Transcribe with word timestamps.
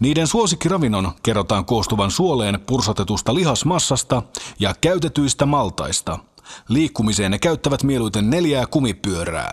Niiden 0.00 0.26
suosikkiravinnon 0.26 1.12
kerrotaan 1.22 1.64
koostuvan 1.64 2.10
suoleen 2.10 2.60
pursotetusta 2.66 3.34
lihasmassasta 3.34 4.22
ja 4.60 4.74
käytetyistä 4.80 5.46
maltaista. 5.46 6.18
Liikkumiseen 6.68 7.30
ne 7.30 7.38
käyttävät 7.38 7.82
mieluiten 7.82 8.30
neljää 8.30 8.66
kumipyörää. 8.66 9.52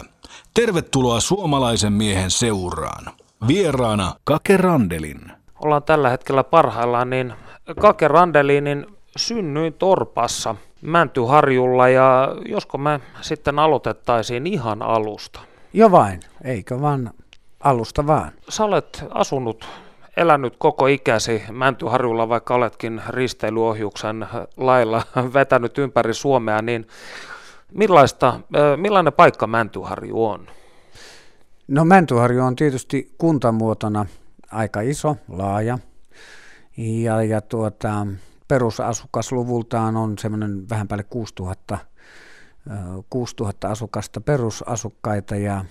Tervetuloa 0.53 1.19
suomalaisen 1.19 1.93
miehen 1.93 2.31
seuraan. 2.31 3.05
Vieraana 3.47 4.15
Kake 4.23 4.57
Randelin. 4.57 5.31
Ollaan 5.59 5.83
tällä 5.83 6.09
hetkellä 6.09 6.43
parhaillaan, 6.43 7.09
niin 7.09 7.33
Kake 7.79 8.07
Randelinin 8.07 8.85
synnyin 9.17 9.73
Torpassa 9.73 10.55
Mäntyharjulla 10.81 11.89
ja 11.89 12.35
josko 12.45 12.77
me 12.77 12.99
sitten 13.21 13.59
aloitettaisiin 13.59 14.47
ihan 14.47 14.81
alusta. 14.81 15.39
Jo 15.73 15.91
vain, 15.91 16.19
eikö 16.43 16.81
vaan 16.81 17.11
alusta 17.59 18.07
vaan. 18.07 18.31
Sä 18.49 18.63
olet 18.63 19.05
asunut 19.09 19.65
elänyt 20.17 20.55
koko 20.57 20.87
ikäsi 20.87 21.43
Mäntyharjulla, 21.51 22.29
vaikka 22.29 22.55
oletkin 22.55 23.01
risteilyohjuksen 23.09 24.27
lailla 24.57 25.03
vetänyt 25.33 25.77
ympäri 25.77 26.13
Suomea, 26.13 26.61
niin 26.61 26.87
millaista, 27.73 28.39
millainen 28.77 29.13
paikka 29.13 29.47
Mäntyharju 29.47 30.25
on? 30.25 30.47
No 31.67 31.85
Mäntyharju 31.85 32.43
on 32.43 32.55
tietysti 32.55 33.15
kuntamuotona 33.17 34.05
aika 34.51 34.81
iso, 34.81 35.17
laaja 35.29 35.77
ja, 36.77 37.23
ja 37.23 37.41
tuota, 37.41 38.07
perusasukasluvultaan 38.47 39.97
on 39.97 40.17
semmoinen 40.17 40.69
vähän 40.69 40.87
päälle 40.87 41.03
6000, 41.03 41.77
6000 43.09 43.69
asukasta 43.69 44.21
perusasukkaita 44.21 45.35
ja, 45.35 45.65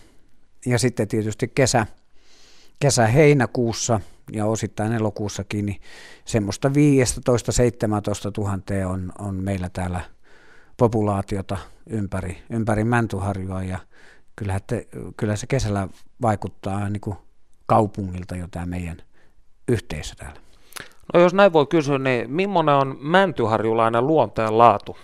ja 0.67 0.79
sitten 0.79 1.09
tietysti 1.09 1.49
kesä, 1.55 1.87
kesä-heinäkuussa 2.83 4.01
ja 4.33 4.47
osittain 4.47 4.93
elokuussakin, 4.93 5.67
niin 5.67 5.81
semmoista 6.25 6.69
15-17 6.69 6.73
000 8.39 8.93
on, 8.93 9.13
on 9.19 9.35
meillä 9.35 9.69
täällä 9.69 10.01
populaatiota 10.77 11.57
ympäri, 11.91 12.43
ympäri 12.51 12.85
Mäntyharjua 12.85 13.63
ja 13.63 13.79
kyllä, 14.37 14.61
te, 14.67 14.89
kyllä 15.17 15.37
se 15.37 15.47
kesällä 15.47 15.89
vaikuttaa 16.23 16.89
niin 16.89 17.01
kuin 17.01 17.17
kaupungilta 17.67 18.37
jo 18.37 18.47
tämä 18.51 18.67
meidän 18.67 18.97
yhteisö 19.69 20.15
täällä. 20.15 20.41
No 21.15 21.21
jos 21.21 21.35
näin 21.35 21.53
voi 21.53 21.67
kysyä, 21.67 21.99
niin 21.99 22.31
millainen 22.31 22.75
on 22.75 22.97
mäntyharjulainen 23.01 24.07
luonteen 24.07 24.59
laatu? 24.59 24.97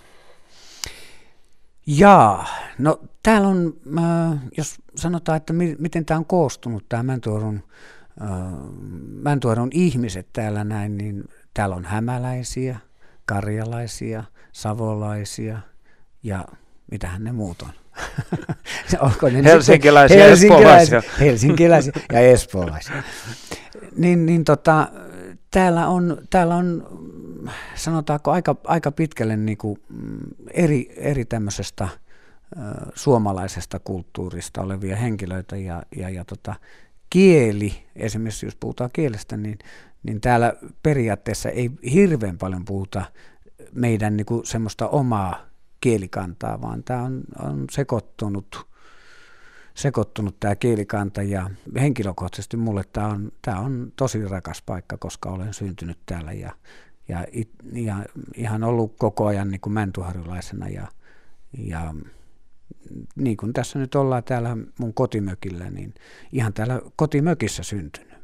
Jaa, 1.91 2.47
no 2.79 3.01
täällä 3.23 3.49
on, 3.49 3.75
äh, 3.99 4.39
jos 4.57 4.75
sanotaan, 4.97 5.37
että 5.37 5.53
mi- 5.53 5.77
miten 5.79 6.05
tämä 6.05 6.19
on 6.19 6.25
koostunut, 6.25 6.85
tämä 6.89 7.03
Mäntyharjun, 7.03 7.63
äh, 8.23 8.29
Mäntyharjun 9.23 9.71
ihmiset 9.73 10.27
täällä 10.33 10.65
näin, 10.65 10.99
niin 10.99 11.25
täällä 11.55 11.77
on 11.77 11.85
hämäläisiä, 11.85 12.79
karjalaisia, 13.27 14.25
savolaisia 14.53 15.59
ja 16.23 16.45
mitähän 16.91 17.25
ne 17.25 17.33
muut 17.33 17.63
on? 17.63 17.73
Onko 19.01 19.29
ne 19.29 19.45
helsinkiläisiä, 19.45 20.25
helsinkiläisiä, 20.25 21.03
helsinkiläisiä 21.21 21.93
ja 22.13 22.21
espoolaisia. 22.21 23.03
Niin, 23.97 24.27
niin 24.27 24.45
tota, 24.45 24.89
täällä 25.51 25.89
on, 25.89 26.19
täällä 26.31 26.57
on 26.57 26.87
sanotaanko 27.75 28.31
aika, 28.31 28.57
aika 28.65 28.93
pitkälle 28.93 29.37
niin 29.37 29.59
kuin 29.59 29.79
mm, 29.89 30.19
eri, 30.51 30.95
eri 30.97 31.25
tämmöisestä 31.25 31.89
suomalaisesta 32.95 33.79
kulttuurista 33.79 34.63
olevia 34.63 34.97
henkilöitä 34.97 35.57
ja, 35.57 35.83
ja, 35.97 36.11
ja 36.11 36.25
tota, 36.25 36.55
kieli, 37.11 37.85
esimerkiksi 37.97 38.47
jos 38.47 38.57
puhutaan 38.57 38.91
kielestä, 38.93 39.37
niin, 39.37 39.59
niin 40.03 40.21
täällä 40.21 40.55
periaatteessa 40.83 41.49
ei 41.49 41.71
hirveän 41.93 42.39
paljon 42.39 42.65
puhuta 42.65 43.05
meidän 43.73 44.17
niin 44.17 44.27
kuin 44.27 44.47
semmoista 44.47 44.89
omaa 44.89 45.47
kielikantaa, 45.81 46.63
vaan 46.63 46.85
tämä 46.85 47.03
on, 47.03 47.23
on 47.43 47.65
sekoittunut 47.71 48.69
sekoittunut 49.75 50.41
tämä 50.41 50.57
kielikanta 50.57 51.23
ja 51.23 51.51
henkilökohtaisesti 51.81 52.57
mulle 52.57 52.85
tämä 52.93 53.07
on, 53.07 53.33
tämä 53.43 53.59
on 53.59 53.93
tosi 53.97 54.29
rakas 54.29 54.63
paikka, 54.63 54.97
koska 54.97 55.29
olen 55.31 55.55
syntynyt 55.55 55.99
täällä 56.07 56.33
ja, 56.33 56.53
ja, 57.09 57.25
ja 57.73 57.97
ihan 58.37 58.65
ollut 58.65 58.95
koko 58.99 59.27
ajan 59.27 59.51
niin 59.51 59.61
kuin 59.61 59.73
mäntyharjulaisena 59.73 60.69
ja, 60.69 60.87
ja 61.59 61.95
niin 63.17 63.37
kuin 63.37 63.53
tässä 63.53 63.79
nyt 63.79 63.95
ollaan 63.95 64.25
täällä 64.25 64.57
mun 64.79 64.95
kotimökillä, 64.95 65.71
niin 65.71 65.95
ihan 66.33 66.53
täällä 66.53 66.81
kotimökissä 66.97 67.63
syntynyt. 67.63 68.19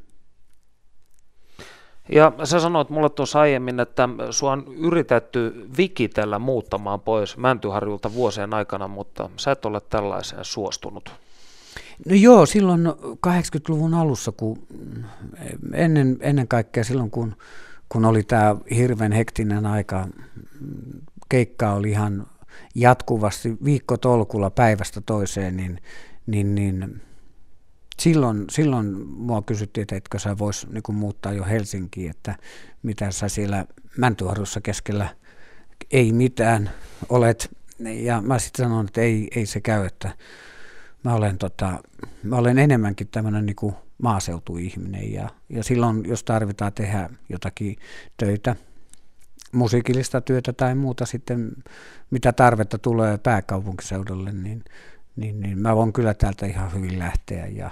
Ja 2.08 2.32
sä 2.44 2.60
sanoit 2.60 2.90
mulle 2.90 3.10
tuossa 3.10 3.40
aiemmin, 3.40 3.80
että 3.80 4.08
sua 4.30 4.52
on 4.52 4.64
yritetty 4.76 5.68
vikitellä 5.76 6.38
muuttamaan 6.38 7.00
pois 7.00 7.36
Mäntyharjulta 7.36 8.14
vuosien 8.14 8.54
aikana, 8.54 8.88
mutta 8.88 9.30
sä 9.36 9.52
et 9.52 9.64
ole 9.64 9.80
tällaiseen 9.80 10.44
suostunut. 10.44 11.12
No 12.08 12.14
joo, 12.14 12.46
silloin 12.46 12.86
80-luvun 13.26 13.94
alussa, 13.94 14.32
kun 14.32 14.58
ennen, 15.72 16.16
ennen 16.20 16.48
kaikkea 16.48 16.84
silloin, 16.84 17.10
kun, 17.10 17.36
kun 17.88 18.04
oli 18.04 18.22
tämä 18.22 18.56
hirveän 18.76 19.12
hektinen 19.12 19.66
aika, 19.66 20.08
keikka 21.28 21.72
oli 21.72 21.90
ihan 21.90 22.26
jatkuvasti 22.74 23.56
viikkotolkulla 23.64 24.50
päivästä 24.50 25.00
toiseen, 25.00 25.56
niin, 25.56 25.80
niin, 26.26 26.54
niin 26.54 27.02
silloin, 28.00 28.44
silloin 28.50 29.08
mua 29.08 29.42
kysyttiin, 29.42 29.82
että 29.82 29.96
etkö 29.96 30.18
sä 30.18 30.38
vois 30.38 30.66
niin 30.70 30.96
muuttaa 30.96 31.32
jo 31.32 31.44
Helsinkiin, 31.44 32.10
että 32.10 32.38
mitä 32.82 33.10
sä 33.10 33.28
siellä 33.28 33.66
Mäntyharjussa 33.98 34.60
keskellä 34.60 35.16
ei 35.90 36.12
mitään 36.12 36.70
olet. 37.08 37.56
Ja 37.78 38.22
mä 38.22 38.38
sitten 38.38 38.64
sanoin, 38.64 38.86
että 38.86 39.00
ei, 39.00 39.28
ei 39.36 39.46
se 39.46 39.60
käy, 39.60 39.86
että 39.86 40.10
mä 41.04 41.14
olen, 41.14 41.38
tota, 41.38 41.78
mä 42.22 42.36
olen 42.36 42.58
enemmänkin 42.58 43.08
tämmöinen 43.08 43.46
niin 43.46 43.74
maaseutuihminen 44.02 45.12
ja, 45.12 45.28
ja 45.48 45.64
silloin, 45.64 46.04
jos 46.06 46.24
tarvitaan 46.24 46.72
tehdä 46.72 47.10
jotakin 47.28 47.76
töitä, 48.16 48.56
musiikillista 49.52 50.20
työtä 50.20 50.52
tai 50.52 50.74
muuta 50.74 51.06
sitten, 51.06 51.52
mitä 52.10 52.32
tarvetta 52.32 52.78
tulee 52.78 53.18
pääkaupunkiseudulle, 53.18 54.32
niin, 54.32 54.64
niin, 55.16 55.40
niin 55.40 55.58
mä 55.58 55.76
voin 55.76 55.92
kyllä 55.92 56.14
täältä 56.14 56.46
ihan 56.46 56.74
hyvin 56.74 56.98
lähteä 56.98 57.46
ja, 57.46 57.70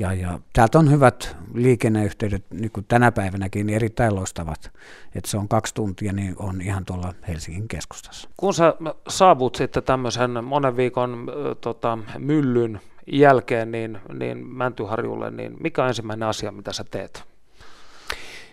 ja, 0.00 0.12
ja 0.12 0.40
täältä 0.52 0.78
on 0.78 0.90
hyvät 0.90 1.36
liikenneyhteydet, 1.54 2.44
niin 2.50 2.70
kuin 2.70 2.86
tänä 2.88 3.12
päivänäkin, 3.12 3.66
niin 3.66 3.76
erittäin 3.76 4.14
loistavat. 4.14 4.70
Että 5.14 5.30
se 5.30 5.36
on 5.36 5.48
kaksi 5.48 5.74
tuntia, 5.74 6.12
niin 6.12 6.34
on 6.38 6.60
ihan 6.60 6.84
tuolla 6.84 7.14
Helsingin 7.28 7.68
keskustassa. 7.68 8.28
Kun 8.36 8.54
sä 8.54 8.74
saavut 9.08 9.54
sitten 9.54 9.82
tämmöisen 9.82 10.44
monen 10.44 10.76
viikon 10.76 11.26
tota, 11.60 11.98
myllyn 12.18 12.80
jälkeen 13.12 13.72
niin, 13.72 13.98
niin 14.18 14.46
Mäntyharjulle, 14.46 15.30
niin 15.30 15.56
mikä 15.60 15.82
on 15.82 15.88
ensimmäinen 15.88 16.28
asia, 16.28 16.52
mitä 16.52 16.72
sä 16.72 16.84
teet? 16.90 17.24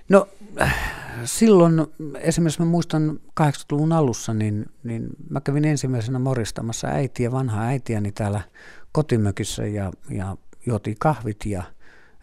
No 0.09 0.28
silloin, 1.25 1.88
esimerkiksi 2.19 2.62
mä 2.62 2.66
muistan 2.66 3.19
80-luvun 3.41 3.91
alussa, 3.91 4.34
niin, 4.34 4.66
niin 4.84 5.08
mä 5.29 5.41
kävin 5.41 5.66
ensimmäisenä 5.66 6.20
moristamassa 6.20 6.88
äitiä, 6.88 7.32
vanhaa 7.32 7.64
äitiäni 7.64 8.11
täällä 8.11 8.41
kotimökissä 8.91 9.66
ja, 9.66 9.91
ja 10.09 10.38
juotiin 10.67 10.97
kahvit 10.99 11.46
ja 11.46 11.64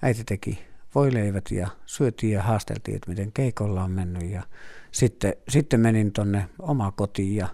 äiti 0.03 0.25
teki 0.25 0.59
voileivät 0.95 1.51
ja 1.51 1.69
syötiin 1.87 2.33
ja 2.33 2.43
haasteltiin, 2.43 2.95
että 2.95 3.11
miten 3.11 3.33
keikolla 3.33 3.85
on 3.85 3.91
mennyt 3.91 4.31
ja 4.31 4.43
sitten, 4.91 5.33
sitten 5.49 5.81
menin 5.81 6.13
tuonne 6.13 6.49
omaan 6.59 6.93
kotiin 6.93 7.37
ja, 7.37 7.49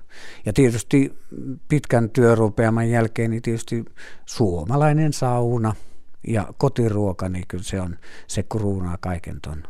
ja 0.47 0.53
tietysti 0.53 1.19
pitkän 1.69 2.11
työrupeaman 2.11 2.91
jälkeen 2.91 3.31
niin 3.31 3.43
tietysti 3.43 3.85
suomalainen 4.27 5.13
sauna 5.13 5.75
ja 6.27 6.47
kotiruoka, 6.59 7.29
niin 7.29 7.45
kyllä 7.49 7.65
se 7.65 7.81
on 7.81 7.97
se 8.27 8.43
kruunaa 8.43 8.99
kaiken 9.01 9.41
ton. 9.41 9.63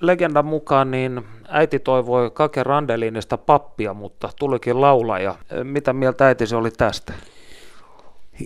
Legendan 0.00 0.44
mukaan 0.44 0.90
niin 0.90 1.22
äiti 1.48 1.78
toivoi 1.78 2.30
Kake 2.30 2.62
Randelinista 2.62 3.38
pappia, 3.38 3.94
mutta 3.94 4.30
tulikin 4.38 4.80
laulaja. 4.80 5.34
Mitä 5.62 5.92
mieltä 5.92 6.26
äitisi 6.26 6.54
oli 6.54 6.70
tästä? 6.70 7.12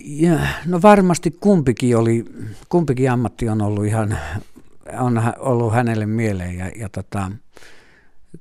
Ja, 0.05 0.39
no 0.65 0.81
varmasti 0.81 1.31
kumpikin, 1.31 1.97
oli, 1.97 2.25
kumpikin 2.69 3.11
ammatti 3.11 3.49
on 3.49 3.61
ollut 3.61 3.85
ihan 3.85 4.17
on 4.99 5.21
ollut 5.39 5.73
hänelle 5.73 6.05
mieleen 6.05 6.57
ja, 6.57 6.71
ja 6.75 6.89
tota, 6.89 7.31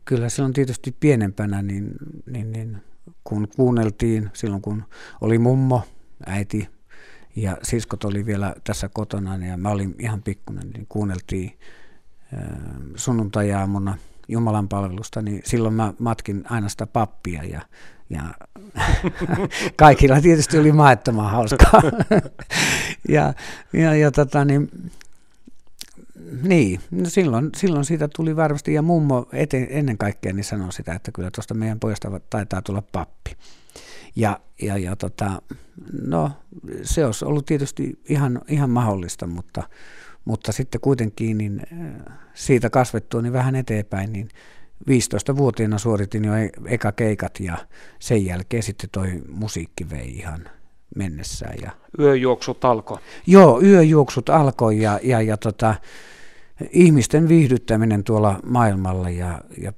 kyllä 0.05 0.27
on 0.45 0.53
tietysti 0.53 0.97
pienempänä, 1.01 1.63
niin, 1.63 1.91
niin, 2.27 2.53
niin 2.53 2.77
kun 3.25 3.49
kuunneltiin 3.57 4.31
silloin, 4.33 4.63
kun 4.63 4.85
oli 5.21 5.39
mummo, 5.39 5.83
äiti 6.27 6.69
ja 7.37 7.59
siskot 7.63 8.05
oli 8.05 8.27
vielä 8.27 8.55
tässä 8.65 8.89
kotona 8.89 9.47
ja 9.47 9.57
mä 9.57 9.71
olin 9.71 9.95
ihan 9.99 10.23
pikkunen, 10.23 10.71
niin 10.71 10.87
kuunneltiin 10.89 11.59
sunnuntajaamuna 12.97 13.99
Jumalan 14.29 14.69
palvelusta, 14.69 15.23
niin 15.23 15.43
silloin 15.45 15.75
mä 15.75 15.95
matkin 15.99 16.45
aina 16.51 16.69
sitä 16.69 16.87
pappia 16.87 17.45
ja, 17.45 17.61
ja 18.11 18.23
kaikilla 19.77 20.21
tietysti 20.21 20.59
oli 20.59 20.73
maettoman 20.73 21.31
hauskaa. 21.31 21.83
ja, 23.09 23.35
ja, 23.73 23.95
ja 23.95 24.11
tota, 24.11 24.45
niin, 24.45 24.71
niin, 26.43 26.81
no 26.91 27.09
silloin, 27.09 27.51
silloin 27.57 27.85
siitä 27.85 28.09
tuli 28.17 28.37
varmasti, 28.37 28.75
ja 28.75 28.83
mummo 28.83 29.29
eten, 29.33 29.67
ennen 29.71 29.99
kaikkea 29.99 30.33
niin 30.33 30.45
sanoi 30.45 30.73
sitä, 30.73 30.95
että 30.95 31.13
kyllä 31.13 31.31
tuosta 31.31 31.55
meidän 31.55 31.81
pojasta 31.81 32.21
taitaa 32.31 32.63
tulla 32.63 32.83
pappi. 32.83 33.37
Ja, 34.17 34.41
ja, 34.63 34.79
ja 34.79 34.97
tota, 34.97 35.43
no, 36.03 36.33
se 36.83 37.07
olisi 37.07 37.25
ollut 37.25 37.47
tietysti 37.47 38.01
ihan, 38.09 38.41
ihan 38.49 38.71
mahdollista, 38.71 39.27
mutta, 39.27 39.63
mutta 40.25 40.53
sitten 40.53 40.81
kuitenkin 40.81 41.39
niin 41.39 41.63
äh, 41.73 42.19
siitä 42.35 42.71
kasvettua 42.71 43.23
niin 43.23 43.33
vähän 43.33 43.57
eteenpäin, 43.57 44.13
niin 44.13 44.29
15-vuotiaana 44.91 45.79
suoritin 45.79 46.25
jo 46.25 46.35
e-, 46.35 46.51
eka 46.67 46.93
keikat 46.93 47.41
ja 47.41 47.57
sen 47.99 48.27
jälkeen 48.27 48.63
sitten 48.63 48.91
toi 48.91 49.23
musiikki 49.29 49.91
vei 49.91 50.09
ihan 50.09 50.49
mennessään. 50.97 51.55
Ja... 51.63 51.71
Yöjuoksut 51.99 52.65
alkoi. 52.65 52.99
Joo, 53.27 53.61
yöjuoksut 53.63 54.29
alkoi 54.29 54.81
ja, 54.81 55.01
ja, 55.03 55.23
ja 55.23 55.37
tota, 55.37 55.75
ihmisten 56.71 57.29
viihdyttäminen 57.29 58.05
tuolla 58.05 58.41
maailmalla 58.43 59.11
ja, 59.11 59.41
ja 59.63 59.73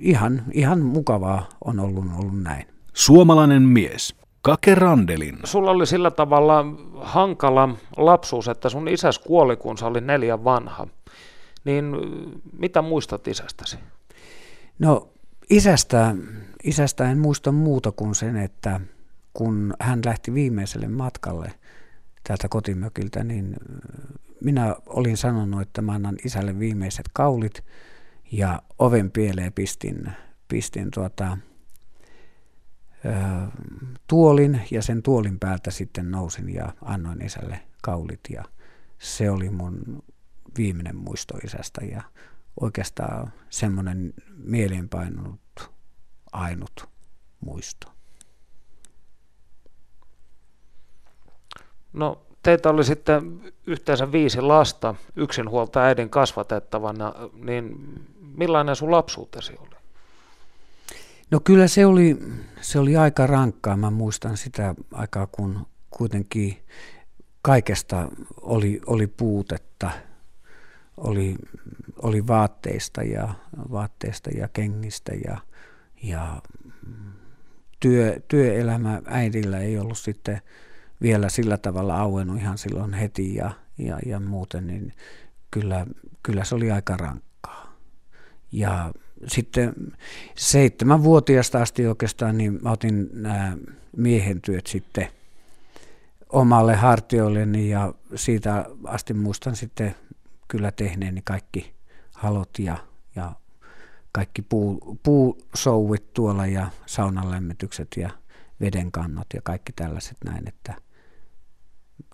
ihan, 0.00 0.42
ihan 0.52 0.80
mukavaa 0.80 1.48
on 1.64 1.80
ollut, 1.80 2.04
ollut 2.18 2.42
näin. 2.42 2.66
Suomalainen 2.92 3.62
mies. 3.62 4.14
Kake 4.42 4.74
Randelin. 4.74 5.38
Sulla 5.44 5.70
oli 5.70 5.86
sillä 5.86 6.10
tavalla 6.10 6.64
hankala 6.94 7.68
lapsuus, 7.96 8.48
että 8.48 8.68
sun 8.68 8.88
isäs 8.88 9.18
kuoli, 9.18 9.56
kun 9.56 9.78
sä 9.78 9.86
oli 9.86 10.00
neljä 10.00 10.44
vanha. 10.44 10.86
Niin 11.66 11.96
mitä 12.58 12.82
muistat 12.82 13.28
isästäsi? 13.28 13.78
No 14.78 15.12
isästä, 15.50 16.14
isästä 16.64 17.10
en 17.10 17.18
muista 17.18 17.52
muuta 17.52 17.92
kuin 17.92 18.14
sen, 18.14 18.36
että 18.36 18.80
kun 19.32 19.74
hän 19.80 20.00
lähti 20.04 20.34
viimeiselle 20.34 20.88
matkalle 20.88 21.52
täältä 22.24 22.48
kotimökiltä, 22.48 23.24
niin 23.24 23.56
minä 24.40 24.76
olin 24.86 25.16
sanonut, 25.16 25.60
että 25.62 25.82
mä 25.82 25.92
annan 25.92 26.16
isälle 26.24 26.58
viimeiset 26.58 27.06
kaulit 27.12 27.64
ja 28.32 28.62
oven 28.78 29.10
pieleen 29.10 29.52
pistin, 29.52 30.12
pistin 30.48 30.90
tuota, 30.94 31.38
ö, 33.04 33.10
tuolin 34.06 34.60
ja 34.70 34.82
sen 34.82 35.02
tuolin 35.02 35.38
päältä 35.38 35.70
sitten 35.70 36.10
nousin 36.10 36.54
ja 36.54 36.72
annoin 36.82 37.22
isälle 37.22 37.60
kaulit 37.82 38.20
ja 38.30 38.44
se 38.98 39.30
oli 39.30 39.50
mun 39.50 40.02
viimeinen 40.56 40.96
muisto 40.96 41.38
isästä 41.44 41.84
ja 41.84 42.02
oikeastaan 42.60 43.32
semmoinen 43.50 44.14
mieleenpainunut 44.36 45.70
ainut 46.32 46.88
muisto. 47.40 47.92
No 51.92 52.26
teitä 52.42 52.70
oli 52.70 52.84
sitten 52.84 53.40
yhteensä 53.66 54.12
viisi 54.12 54.40
lasta 54.40 54.94
yksinhuolta 55.16 55.82
äidin 55.82 56.10
kasvatettavana, 56.10 57.14
niin 57.32 57.76
millainen 58.20 58.76
sun 58.76 58.90
lapsuutesi 58.90 59.52
oli? 59.58 59.76
No 61.30 61.40
kyllä 61.40 61.68
se 61.68 61.86
oli, 61.86 62.18
se 62.60 62.78
oli 62.78 62.96
aika 62.96 63.26
rankkaa. 63.26 63.76
Mä 63.76 63.90
muistan 63.90 64.36
sitä 64.36 64.74
aikaa, 64.92 65.26
kun 65.26 65.66
kuitenkin 65.90 66.56
kaikesta 67.42 68.08
oli, 68.40 68.80
oli 68.86 69.06
puutetta. 69.06 69.90
Oli, 70.96 71.36
oli 72.02 72.26
vaatteista 72.26 73.02
ja, 73.02 73.34
vaatteista 73.70 74.30
ja 74.30 74.48
kengistä 74.48 75.12
ja, 75.14 75.38
ja 76.02 76.42
työ, 77.80 78.20
työelämä 78.28 79.02
äidillä 79.06 79.58
ei 79.58 79.78
ollut 79.78 79.98
sitten 79.98 80.40
vielä 81.02 81.28
sillä 81.28 81.56
tavalla 81.56 82.00
auennut 82.00 82.38
ihan 82.38 82.58
silloin 82.58 82.92
heti 82.92 83.34
ja, 83.34 83.50
ja, 83.78 83.98
ja 84.06 84.20
muuten, 84.20 84.66
niin 84.66 84.92
kyllä, 85.50 85.86
kyllä 86.22 86.44
se 86.44 86.54
oli 86.54 86.70
aika 86.70 86.96
rankkaa. 86.96 87.76
Ja 88.52 88.92
sitten 89.26 89.74
seitsemänvuotiaasta 90.36 91.62
asti 91.62 91.86
oikeastaan, 91.86 92.38
niin 92.38 92.58
mä 92.62 92.70
otin 92.70 93.08
nämä 93.12 93.56
miehen 93.96 94.40
työt 94.40 94.66
sitten 94.66 95.08
omalle 96.28 96.74
hartioilleni 96.74 97.68
ja 97.68 97.94
siitä 98.14 98.64
asti 98.84 99.14
muistan 99.14 99.56
sitten 99.56 99.94
kyllä 100.48 100.72
tehneeni 100.72 101.22
kaikki 101.24 101.74
halot 102.14 102.58
ja, 102.58 102.76
ja 103.16 103.32
kaikki 104.12 104.42
puu, 104.42 104.98
puusouvit 105.02 106.12
tuolla 106.12 106.46
ja 106.46 106.70
saunan 106.86 107.30
lämmitykset 107.30 107.88
ja 107.96 108.10
vedenkannot 108.60 109.26
ja 109.34 109.42
kaikki 109.42 109.72
tällaiset 109.72 110.16
näin, 110.24 110.48
että 110.48 110.74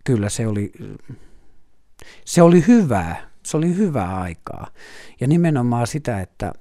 kyllä 0.05 0.29
se 0.29 0.47
oli, 0.47 0.73
se 2.25 2.43
oli 2.43 2.67
hyvää, 2.67 3.31
se 3.43 3.57
oli 3.57 3.77
hyvää 3.77 4.21
aikaa. 4.21 4.67
Ja 5.21 5.27
nimenomaan 5.27 5.87
sitä, 5.87 6.21
että 6.21 6.53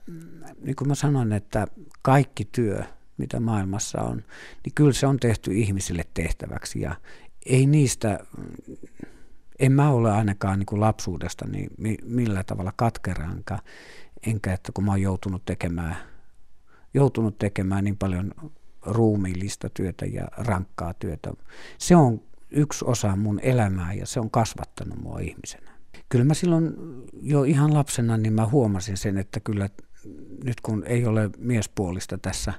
niin 0.61 0.75
kuin 0.75 0.87
mä 0.87 0.95
sanon, 0.95 1.33
että 1.33 1.67
kaikki 2.01 2.45
työ, 2.45 2.83
mitä 3.17 3.39
maailmassa 3.39 4.01
on, 4.01 4.23
niin 4.65 4.73
kyllä 4.75 4.93
se 4.93 5.07
on 5.07 5.19
tehty 5.19 5.53
ihmisille 5.53 6.03
tehtäväksi 6.13 6.81
ja 6.81 6.95
ei 7.45 7.65
niistä, 7.65 8.19
en 9.61 9.71
mä 9.71 9.89
ole 9.89 10.11
ainakaan 10.11 10.59
niin 10.59 10.65
kuin 10.65 10.81
lapsuudesta 10.81 11.45
niin 11.47 11.69
millä 12.03 12.43
tavalla 12.43 12.73
katkeraankaan, 12.75 13.61
enkä 14.27 14.53
että 14.53 14.71
kun 14.71 14.83
mä 14.83 14.91
oon 14.91 15.01
joutunut 15.01 15.45
tekemään, 15.45 15.95
joutunut 16.93 17.37
tekemään 17.37 17.83
niin 17.83 17.97
paljon 17.97 18.31
ruumiillista 18.81 19.69
työtä 19.69 20.05
ja 20.05 20.27
rankkaa 20.37 20.93
työtä. 20.93 21.33
Se 21.77 21.95
on 21.95 22.21
yksi 22.51 22.85
osa 22.85 23.15
mun 23.15 23.39
elämää 23.39 23.93
ja 23.93 24.05
se 24.05 24.19
on 24.19 24.31
kasvattanut 24.31 25.01
mua 25.01 25.19
ihmisenä. 25.19 25.71
Kyllä 26.09 26.25
mä 26.25 26.33
silloin 26.33 26.73
jo 27.21 27.43
ihan 27.43 27.73
lapsena 27.73 28.17
niin 28.17 28.33
mä 28.33 28.45
huomasin 28.45 28.97
sen, 28.97 29.17
että 29.17 29.39
kyllä 29.39 29.69
nyt 30.43 30.61
kun 30.61 30.83
ei 30.85 31.05
ole 31.05 31.29
miespuolista 31.37 32.17
tässä 32.17 32.53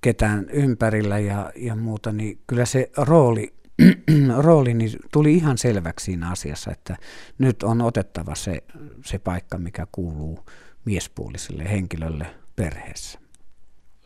ketään 0.00 0.46
ympärillä 0.50 1.18
ja, 1.18 1.52
ja 1.56 1.76
muuta, 1.76 2.12
niin 2.12 2.38
kyllä 2.46 2.64
se 2.64 2.90
rooli, 2.96 3.54
rooli 4.44 4.74
niin 4.74 4.90
tuli 5.12 5.34
ihan 5.34 5.58
selväksi 5.58 6.04
siinä 6.04 6.30
asiassa, 6.30 6.70
että 6.70 6.96
nyt 7.38 7.62
on 7.62 7.82
otettava 7.82 8.34
se, 8.34 8.62
se 9.04 9.18
paikka, 9.18 9.58
mikä 9.58 9.86
kuuluu 9.92 10.44
miespuoliselle 10.84 11.70
henkilölle 11.70 12.26
perheessä 12.56 13.20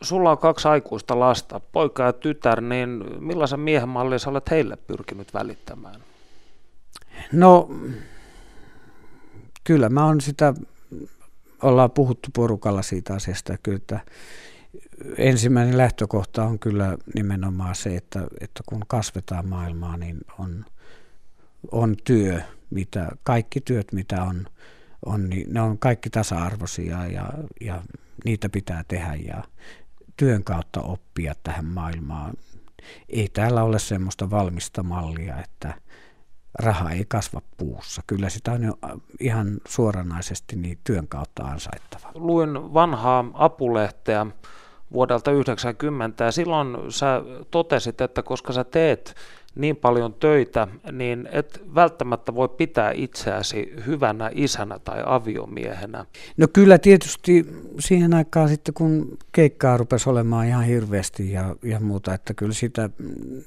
sulla 0.01 0.31
on 0.31 0.37
kaksi 0.37 0.67
aikuista 0.67 1.19
lasta, 1.19 1.59
poika 1.59 2.03
ja 2.03 2.13
tytär, 2.13 2.61
niin 2.61 3.03
millaisen 3.19 3.59
miehen 3.59 3.89
mallin 3.89 4.19
sä 4.19 4.29
olet 4.29 4.51
heille 4.51 4.75
pyrkinyt 4.75 5.33
välittämään? 5.33 6.01
No, 7.31 7.69
kyllä 9.63 9.89
mä 9.89 10.05
oon 10.05 10.21
sitä, 10.21 10.53
ollaan 11.63 11.91
puhuttu 11.91 12.29
porukalla 12.35 12.81
siitä 12.81 13.13
asiasta, 13.13 13.57
kyllä, 13.63 13.75
että 13.75 13.99
ensimmäinen 15.17 15.77
lähtökohta 15.77 16.43
on 16.43 16.59
kyllä 16.59 16.97
nimenomaan 17.15 17.75
se, 17.75 17.95
että, 17.95 18.27
että 18.39 18.63
kun 18.65 18.81
kasvetaan 18.87 19.49
maailmaa, 19.49 19.97
niin 19.97 20.17
on, 20.39 20.65
on 21.71 21.95
työ, 22.03 22.41
mitä, 22.69 23.11
kaikki 23.23 23.61
työt, 23.61 23.91
mitä 23.91 24.23
on, 24.23 24.47
on 25.05 25.29
niin 25.29 25.53
ne 25.53 25.61
on 25.61 25.79
kaikki 25.79 26.09
tasa-arvoisia 26.09 27.07
ja, 27.07 27.29
ja 27.61 27.81
niitä 28.25 28.49
pitää 28.49 28.83
tehdä 28.87 29.15
ja 29.15 29.43
työn 30.17 30.43
kautta 30.43 30.81
oppia 30.81 31.33
tähän 31.43 31.65
maailmaan. 31.65 32.33
Ei 33.09 33.29
täällä 33.33 33.63
ole 33.63 33.79
semmoista 33.79 34.29
valmista 34.29 34.83
mallia, 34.83 35.39
että 35.43 35.73
raha 36.59 36.91
ei 36.91 37.05
kasva 37.07 37.41
puussa. 37.57 38.01
Kyllä 38.07 38.29
sitä 38.29 38.51
on 38.51 38.63
jo 38.63 38.73
ihan 39.19 39.57
suoranaisesti 39.67 40.55
niin 40.55 40.79
työn 40.83 41.07
kautta 41.07 41.43
ansaittava. 41.43 42.11
Luin 42.13 42.73
vanhaa 42.73 43.25
apulehteä 43.33 44.25
vuodelta 44.93 45.31
90 45.31 46.23
ja 46.23 46.31
silloin 46.31 46.77
sä 46.89 47.21
totesit, 47.51 48.01
että 48.01 48.23
koska 48.23 48.53
sä 48.53 48.63
teet 48.63 49.15
niin 49.55 49.75
paljon 49.75 50.13
töitä, 50.13 50.67
niin 50.91 51.29
et 51.31 51.61
välttämättä 51.75 52.35
voi 52.35 52.49
pitää 52.49 52.91
itseäsi 52.91 53.73
hyvänä 53.85 54.29
isänä 54.33 54.79
tai 54.79 55.03
aviomiehenä. 55.05 56.05
No 56.37 56.47
kyllä 56.53 56.77
tietysti 56.77 57.45
siihen 57.79 58.13
aikaan 58.13 58.49
sitten, 58.49 58.73
kun 58.73 59.17
keikkaa 59.31 59.77
rupesi 59.77 60.09
olemaan 60.09 60.47
ihan 60.47 60.63
hirveästi 60.63 61.31
ja, 61.31 61.55
ja 61.63 61.79
muuta, 61.79 62.13
että 62.13 62.33
kyllä 62.33 62.53
sitä 62.53 62.89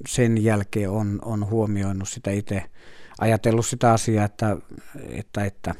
sen 0.09 0.45
jälkeen 0.45 0.91
on, 0.91 1.19
on 1.25 1.51
huomioinut 1.51 2.09
sitä 2.09 2.31
itse, 2.31 2.63
ajatellut 3.21 3.67
sitä 3.67 3.93
asiaa, 3.93 4.25
että, 4.25 4.57
että, 5.11 5.45
että 5.45 5.75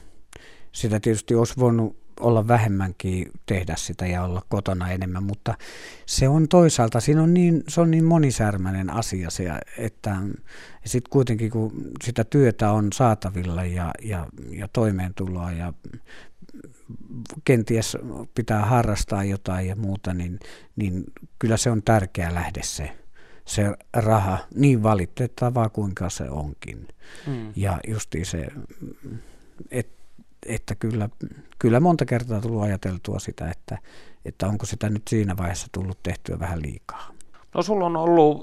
sitä 0.73 1.01
tietysti 1.01 1.35
olisi 1.35 1.55
voinut 1.59 1.97
olla 2.21 2.49
vähemmänkin 2.49 3.31
tehdä 3.47 3.75
sitä 3.77 4.07
ja 4.07 4.25
olla 4.25 4.43
kotona 4.49 4.91
enemmän, 4.91 5.23
mutta 5.23 5.55
se 6.07 6.29
on 6.29 6.49
toisaalta, 6.49 7.01
siinä 7.01 7.23
on 7.23 7.35
niin, 7.35 7.65
se 7.69 7.81
on 7.81 7.91
niin 7.91 8.05
monisärmäinen 8.05 8.91
asia 8.91 9.31
se, 9.31 9.45
että 9.79 10.17
sitten 10.85 11.11
kuitenkin 11.11 11.51
kun 11.51 11.73
sitä 12.05 12.25
työtä 12.25 12.73
on 12.73 12.93
saatavilla 12.93 13.65
ja, 13.65 13.91
ja, 14.03 14.27
ja 14.51 14.69
toimeentuloa 14.69 15.53
ja 15.53 15.73
kenties 17.45 17.97
pitää 18.35 18.65
harrastaa 18.65 19.25
jotain 19.25 19.67
ja 19.67 19.77
muuta, 19.77 20.15
niin, 20.15 20.41
niin 20.77 21.05
kyllä 21.39 21.57
se 21.57 21.71
on 21.71 21.83
tärkeä 21.83 22.35
lähde 22.35 22.61
se, 22.65 22.91
se 23.45 23.77
raha, 23.93 24.39
niin 24.55 24.83
valitettavaa 24.83 25.69
kuinka 25.69 26.11
se 26.11 26.31
onkin. 26.31 26.89
Mm. 27.27 27.53
Ja 27.57 27.81
justi 27.89 28.25
se, 28.25 28.49
että 29.71 29.98
että 30.47 30.75
kyllä, 30.75 31.09
kyllä 31.59 31.81
monta 31.81 32.05
kertaa 32.05 32.41
tullut 32.41 32.63
ajateltua 32.63 33.19
sitä, 33.19 33.51
että, 33.51 33.79
että 34.25 34.47
onko 34.47 34.67
sitä 34.67 34.89
nyt 34.91 35.03
siinä 35.09 35.37
vaiheessa 35.37 35.67
tullut 35.73 35.99
tehtyä 36.03 36.39
vähän 36.39 36.63
liikaa. 36.63 37.11
No 37.55 37.63
sulla 37.63 37.87
on 37.87 37.97
ollut 37.97 38.43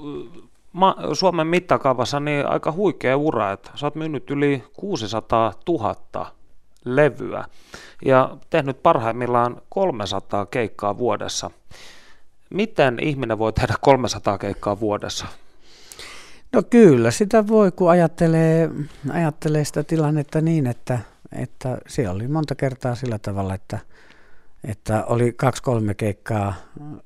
ma- 0.72 0.96
Suomen 1.12 1.46
mittakaavassa 1.46 2.20
niin 2.20 2.46
aika 2.46 2.72
huikea 2.72 3.16
ura, 3.16 3.52
että 3.52 3.70
sä 3.74 3.86
oot 3.86 3.94
myynyt 3.94 4.30
yli 4.30 4.64
600 4.72 5.52
000 5.68 6.32
levyä 6.84 7.44
ja 8.04 8.36
tehnyt 8.50 8.82
parhaimmillaan 8.82 9.62
300 9.68 10.46
keikkaa 10.46 10.98
vuodessa. 10.98 11.50
Miten 12.50 12.98
ihminen 13.02 13.38
voi 13.38 13.52
tehdä 13.52 13.74
300 13.80 14.38
keikkaa 14.38 14.80
vuodessa? 14.80 15.26
No 16.52 16.62
kyllä, 16.70 17.10
sitä 17.10 17.48
voi, 17.48 17.72
kun 17.72 17.90
ajattelee, 17.90 18.70
ajattelee 19.12 19.64
sitä 19.64 19.82
tilannetta 19.82 20.40
niin, 20.40 20.66
että, 20.66 20.98
että 21.32 21.78
siellä 21.88 22.12
oli 22.14 22.28
monta 22.28 22.54
kertaa 22.54 22.94
sillä 22.94 23.18
tavalla, 23.18 23.54
että, 23.54 23.78
että 24.64 25.04
oli 25.04 25.32
kaksi-kolme 25.32 25.94
keikkaa, 25.94 26.54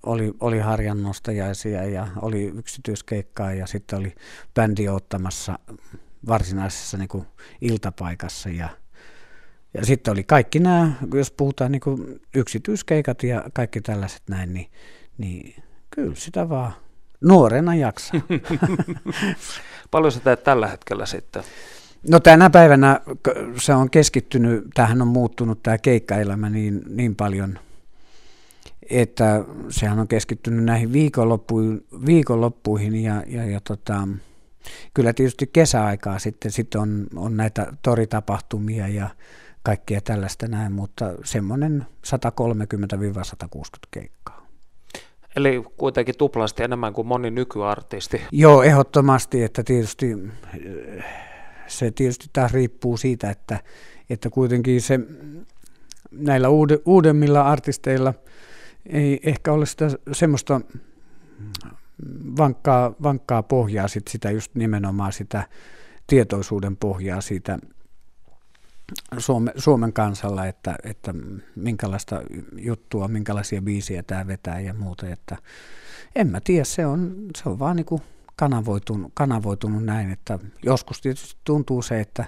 oli, 0.03 0.33
oli 0.41 0.59
harjannostajaisia 0.59 1.85
ja 1.85 2.07
oli 2.23 2.45
yksityiskeikkaa 2.45 3.53
ja 3.53 3.67
sitten 3.67 3.99
oli 3.99 4.15
bändi 4.55 4.89
ottamassa 4.89 5.59
varsinaisessa 6.29 6.97
niin 6.97 7.09
kuin 7.09 7.27
iltapaikassa 7.61 8.49
ja, 8.49 8.69
ja 9.75 9.87
sitten 9.87 10.13
oli 10.13 10.25
kaikki 10.25 10.59
nämä, 10.59 10.93
jos 11.15 11.31
puhutaan 11.31 11.73
niin 11.73 12.21
yksityiskeikat 12.35 13.23
ja 13.23 13.45
kaikki 13.53 13.81
tällaiset 13.81 14.23
näin, 14.29 14.55
niin, 14.55 14.71
niin 15.19 15.63
kyllä 15.91 16.15
sitä 16.15 16.49
vaan 16.49 16.73
nuorena 17.21 17.75
jaksaa. 17.75 18.21
Paljon 19.91 20.13
sä 20.13 20.21
teet 20.21 20.45
tällä 20.45 20.67
hetkellä 20.67 21.07
sitten? 21.07 21.43
No 22.09 22.21
tänä 22.21 22.51
päivänä 22.51 23.01
se 23.57 23.75
on 23.75 23.91
keskittynyt, 23.91 24.65
tähän 24.75 25.03
on 25.03 25.09
muuttunut 25.09 25.63
tämä 25.63 25.79
keikkaelämä 25.79 26.51
niin, 26.51 26.83
niin 26.89 27.17
paljon, 27.17 27.59
että 28.91 29.45
sehän 29.69 29.99
on 29.99 30.09
keskittynyt 30.09 30.65
näihin 30.65 30.93
viikonloppuihin, 30.93 31.87
viikonloppuihin 32.07 32.95
ja, 32.95 33.23
ja, 33.27 33.45
ja 33.45 33.61
tota, 33.61 34.09
kyllä 34.95 35.13
tietysti 35.13 35.47
kesäaikaa 35.53 36.19
sitten, 36.19 36.51
sitten 36.51 36.81
on, 36.81 37.07
on 37.17 37.37
näitä 37.37 37.73
toritapahtumia 37.83 38.89
ja 38.89 39.09
kaikkea 39.63 40.01
tällaista 40.01 40.49
näin, 40.49 40.73
mutta 40.73 41.13
semmoinen 41.25 41.87
130-160 42.07 42.11
keikkaa. 43.91 44.47
Eli 45.37 45.65
kuitenkin 45.77 46.17
tuplasti 46.19 46.63
enemmän 46.63 46.93
kuin 46.93 47.07
moni 47.07 47.31
nykyartisti. 47.31 48.21
Joo, 48.33 48.63
ehdottomasti, 48.63 49.43
että 49.43 49.63
tietysti 49.63 50.17
se 51.71 51.91
tietysti 51.91 52.27
taas 52.33 52.53
riippuu 52.53 52.97
siitä, 52.97 53.31
että, 53.31 53.61
että 54.11 54.31
kuitenkin 54.31 54.81
se 54.81 55.01
näillä 56.11 56.49
uude, 56.49 56.79
uudemmilla 56.85 57.43
artisteilla 57.43 58.15
ei 58.87 59.21
ehkä 59.23 59.53
ole 59.53 59.67
sitä 59.67 59.91
semmoista 60.13 60.61
vankkaa, 62.37 62.95
vankkaa 63.03 63.43
pohjaa, 63.43 63.89
sit 63.89 64.09
sitä 64.09 64.31
just 64.31 64.55
nimenomaan 64.55 65.13
sitä 65.13 65.49
tietoisuuden 66.07 66.77
pohjaa 66.77 67.21
siitä 67.21 67.59
Suome, 69.19 69.53
Suomen 69.57 69.93
kansalla, 69.93 70.47
että, 70.47 70.77
että 70.83 71.15
minkälaista 71.57 72.23
juttua, 72.57 73.09
minkälaisia 73.09 73.63
biisiä 73.63 74.03
tämä 74.03 74.27
vetää 74.27 74.61
ja 74.61 74.75
muuta. 74.75 75.09
Että 75.09 75.37
en 76.17 76.27
mä 76.27 76.41
tiedä, 76.45 76.65
se 76.65 76.87
on, 76.87 77.17
se 77.37 77.49
on 77.49 77.59
vaan 77.59 77.77
niin 77.77 77.87
kuin 77.87 78.03
kanavoitunut, 78.41 79.13
kanavoitunut 79.15 79.85
näin, 79.85 80.11
että 80.11 80.39
joskus 80.63 81.01
tietysti 81.01 81.41
tuntuu 81.45 81.83
se, 81.83 82.01
että, 82.01 82.25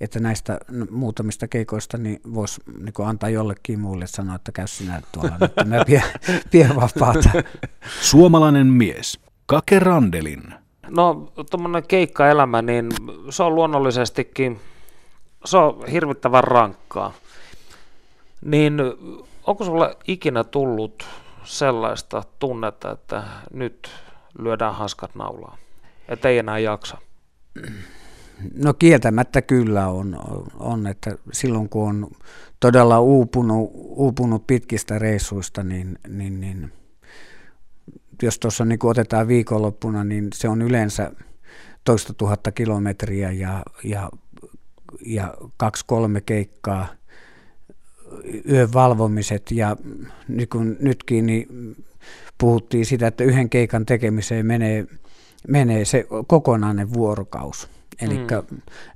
että 0.00 0.20
näistä 0.20 0.58
muutamista 0.90 1.48
keikoista 1.48 1.98
niin 1.98 2.20
voisi 2.34 2.60
niin 2.78 3.08
antaa 3.08 3.28
jollekin 3.28 3.80
muulle 3.80 4.06
sanoa, 4.06 4.36
että 4.36 4.52
käy 4.52 4.66
sinä 4.66 5.02
tuolla 5.12 5.36
nyt, 5.40 5.52
mä 5.68 5.84
pie, 5.84 6.02
pie 6.50 6.68
vapaata. 6.68 7.30
Suomalainen 8.00 8.66
mies, 8.66 9.20
Kake 9.46 9.78
Randelin. 9.78 10.54
No 10.88 11.32
tuommoinen 11.50 11.86
keikkaelämä, 11.88 12.62
niin 12.62 12.88
se 13.30 13.42
on 13.42 13.54
luonnollisestikin, 13.54 14.60
se 15.44 15.56
on 15.56 15.86
hirvittävän 15.86 16.44
rankkaa. 16.44 17.12
Niin 18.44 18.80
onko 19.46 19.64
sulla 19.64 19.94
ikinä 20.06 20.44
tullut 20.44 21.04
sellaista 21.44 22.22
tunnetta, 22.38 22.90
että 22.90 23.22
nyt 23.52 24.03
lyödään 24.38 24.74
hanskat 24.74 25.14
naulaan, 25.14 25.58
että 26.08 26.28
ei 26.28 26.38
enää 26.38 26.58
jaksa? 26.58 26.98
No 28.54 28.74
kieltämättä 28.74 29.42
kyllä 29.42 29.88
on, 29.88 30.18
on, 30.58 30.86
että 30.86 31.16
silloin 31.32 31.68
kun 31.68 31.88
on 31.88 32.10
todella 32.60 33.00
uupunut, 33.00 33.70
uupunut 33.74 34.46
pitkistä 34.46 34.98
reissuista, 34.98 35.62
niin, 35.62 35.98
niin, 36.08 36.40
niin 36.40 36.72
jos 38.22 38.38
tuossa 38.38 38.64
niin 38.64 38.78
otetaan 38.82 39.28
viikonloppuna, 39.28 40.04
niin 40.04 40.28
se 40.34 40.48
on 40.48 40.62
yleensä 40.62 41.12
toista 41.84 42.14
tuhatta 42.14 42.52
kilometriä 42.52 43.32
ja, 43.32 43.62
ja, 43.84 44.10
ja 45.06 45.34
kaksi-kolme 45.56 46.20
keikkaa, 46.20 46.86
yön 48.50 48.72
valvomiset 48.72 49.50
ja 49.50 49.76
niin 50.28 50.48
kun 50.48 50.76
nytkin 50.80 51.26
niin 51.26 51.46
puhuttiin 52.38 52.86
sitä, 52.86 53.06
että 53.06 53.24
yhden 53.24 53.50
keikan 53.50 53.86
tekemiseen 53.86 54.46
menee, 54.46 54.86
menee 55.48 55.84
se 55.84 56.06
kokonainen 56.26 56.92
vuorokaus. 56.92 57.68
Eli 58.00 58.18
mm. 58.18 58.26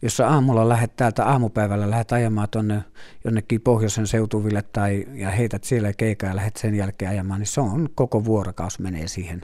jos 0.03 0.17
sä 0.17 0.29
aamulla 0.29 0.69
lähdet 0.69 0.97
täältä 0.97 1.25
aamupäivällä, 1.25 1.91
lähdet 1.91 2.13
ajamaan 2.13 2.49
tuonne 2.51 2.85
jonnekin 3.25 3.61
pohjoisen 3.61 4.07
seutuville 4.07 4.63
tai 4.63 5.07
ja 5.15 5.31
heität 5.31 5.65
siellä 5.65 5.93
keikaa 5.93 6.31
ja 6.31 6.37
lähdet 6.37 6.57
sen 6.57 6.75
jälkeen 6.75 7.11
ajamaan, 7.11 7.41
niin 7.41 7.47
se 7.47 7.61
on 7.61 7.89
koko 7.95 8.25
vuorokaus 8.25 8.79
menee 8.79 9.09
siihen. 9.09 9.41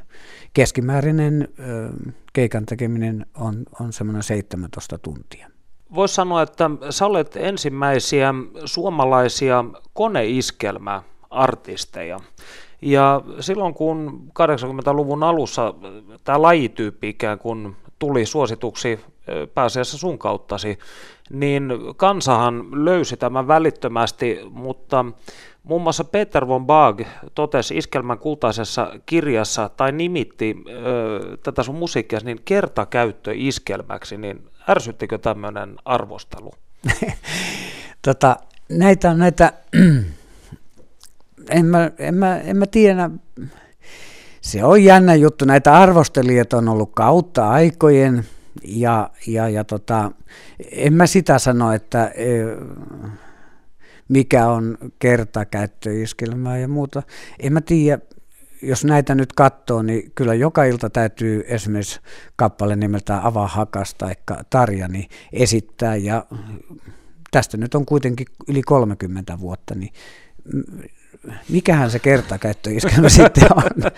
Keskimääräinen 0.54 1.48
ö, 1.58 1.90
keikan 2.32 2.66
tekeminen 2.66 3.26
on, 3.34 3.62
on 3.80 3.92
semmoinen 3.92 4.22
17 4.22 4.98
tuntia. 4.98 5.50
Voisi 5.94 6.14
sanoa, 6.14 6.42
että 6.42 6.70
sä 6.90 7.06
olet 7.06 7.36
ensimmäisiä 7.36 8.34
suomalaisia 8.64 9.64
koneiskelmäartisteja. 9.92 12.20
Ja 12.84 13.20
silloin 13.40 13.74
kun 13.74 14.28
80-luvun 14.28 15.22
alussa 15.22 15.74
tämä 16.24 16.42
lajityyppi 16.42 17.08
ikään 17.08 17.38
kuin 17.38 17.76
tuli 17.98 18.26
suosituksi 18.26 19.00
pääasiassa 19.54 19.98
sun 19.98 20.18
kauttasi, 20.18 20.78
niin 21.30 21.72
kansahan 21.96 22.84
löysi 22.84 23.16
tämän 23.16 23.48
välittömästi, 23.48 24.40
mutta 24.50 25.04
muun 25.62 25.82
muassa 25.82 26.04
Peter 26.04 26.48
von 26.48 26.66
Baag 26.66 27.00
totesi 27.34 27.76
Iskelmän 27.76 28.18
kultaisessa 28.18 28.90
kirjassa 29.06 29.68
tai 29.68 29.92
nimitti 29.92 30.56
ö, 30.68 31.36
tätä 31.42 31.62
sun 31.62 31.74
musiikkia 31.74 32.18
niin 32.24 32.40
kertakäyttöiskelmäksi, 32.44 34.16
niin 34.16 34.48
ärsyttikö 34.68 35.18
tämmöinen 35.18 35.76
arvostelu? 35.84 36.50
tota, 38.06 38.36
näitä 38.68 39.10
on 39.10 39.18
näitä 39.18 39.52
en 41.50 41.66
mä, 41.66 41.90
en 41.98 42.14
mä, 42.14 42.38
en 42.38 42.56
mä 42.56 42.66
tiedä, 42.66 43.10
se 44.40 44.64
on 44.64 44.84
jännä 44.84 45.14
juttu. 45.14 45.44
Näitä 45.44 45.74
arvostelijoita 45.74 46.56
on 46.56 46.68
ollut 46.68 46.90
kautta 46.94 47.50
aikojen 47.50 48.24
ja, 48.64 49.10
ja, 49.26 49.48
ja 49.48 49.64
tota, 49.64 50.10
en 50.70 50.92
mä 50.92 51.06
sitä 51.06 51.38
sano, 51.38 51.72
että 51.72 52.06
e, 52.06 52.26
mikä 54.08 54.48
on 54.48 54.78
kertakäyttöiskelmää 54.98 56.58
ja 56.58 56.68
muuta. 56.68 57.02
En 57.40 57.52
mä 57.52 57.60
tiedä, 57.60 57.98
jos 58.62 58.84
näitä 58.84 59.14
nyt 59.14 59.32
katsoo, 59.32 59.82
niin 59.82 60.12
kyllä 60.14 60.34
joka 60.34 60.64
ilta 60.64 60.90
täytyy 60.90 61.44
esimerkiksi 61.46 62.00
kappale 62.36 62.76
nimeltään 62.76 63.22
Avaa 63.22 63.48
hakas 63.48 63.94
tai 63.94 64.14
Tarjani 64.50 65.08
esittää 65.32 65.96
ja 65.96 66.26
tästä 67.30 67.56
nyt 67.56 67.74
on 67.74 67.86
kuitenkin 67.86 68.26
yli 68.48 68.62
30 68.62 69.40
vuotta, 69.40 69.74
niin 69.74 69.92
mikähän 71.48 71.90
se 71.90 71.98
kertakäyttöiskelmä 71.98 73.08
sitten 73.18 73.48
on? 73.56 73.90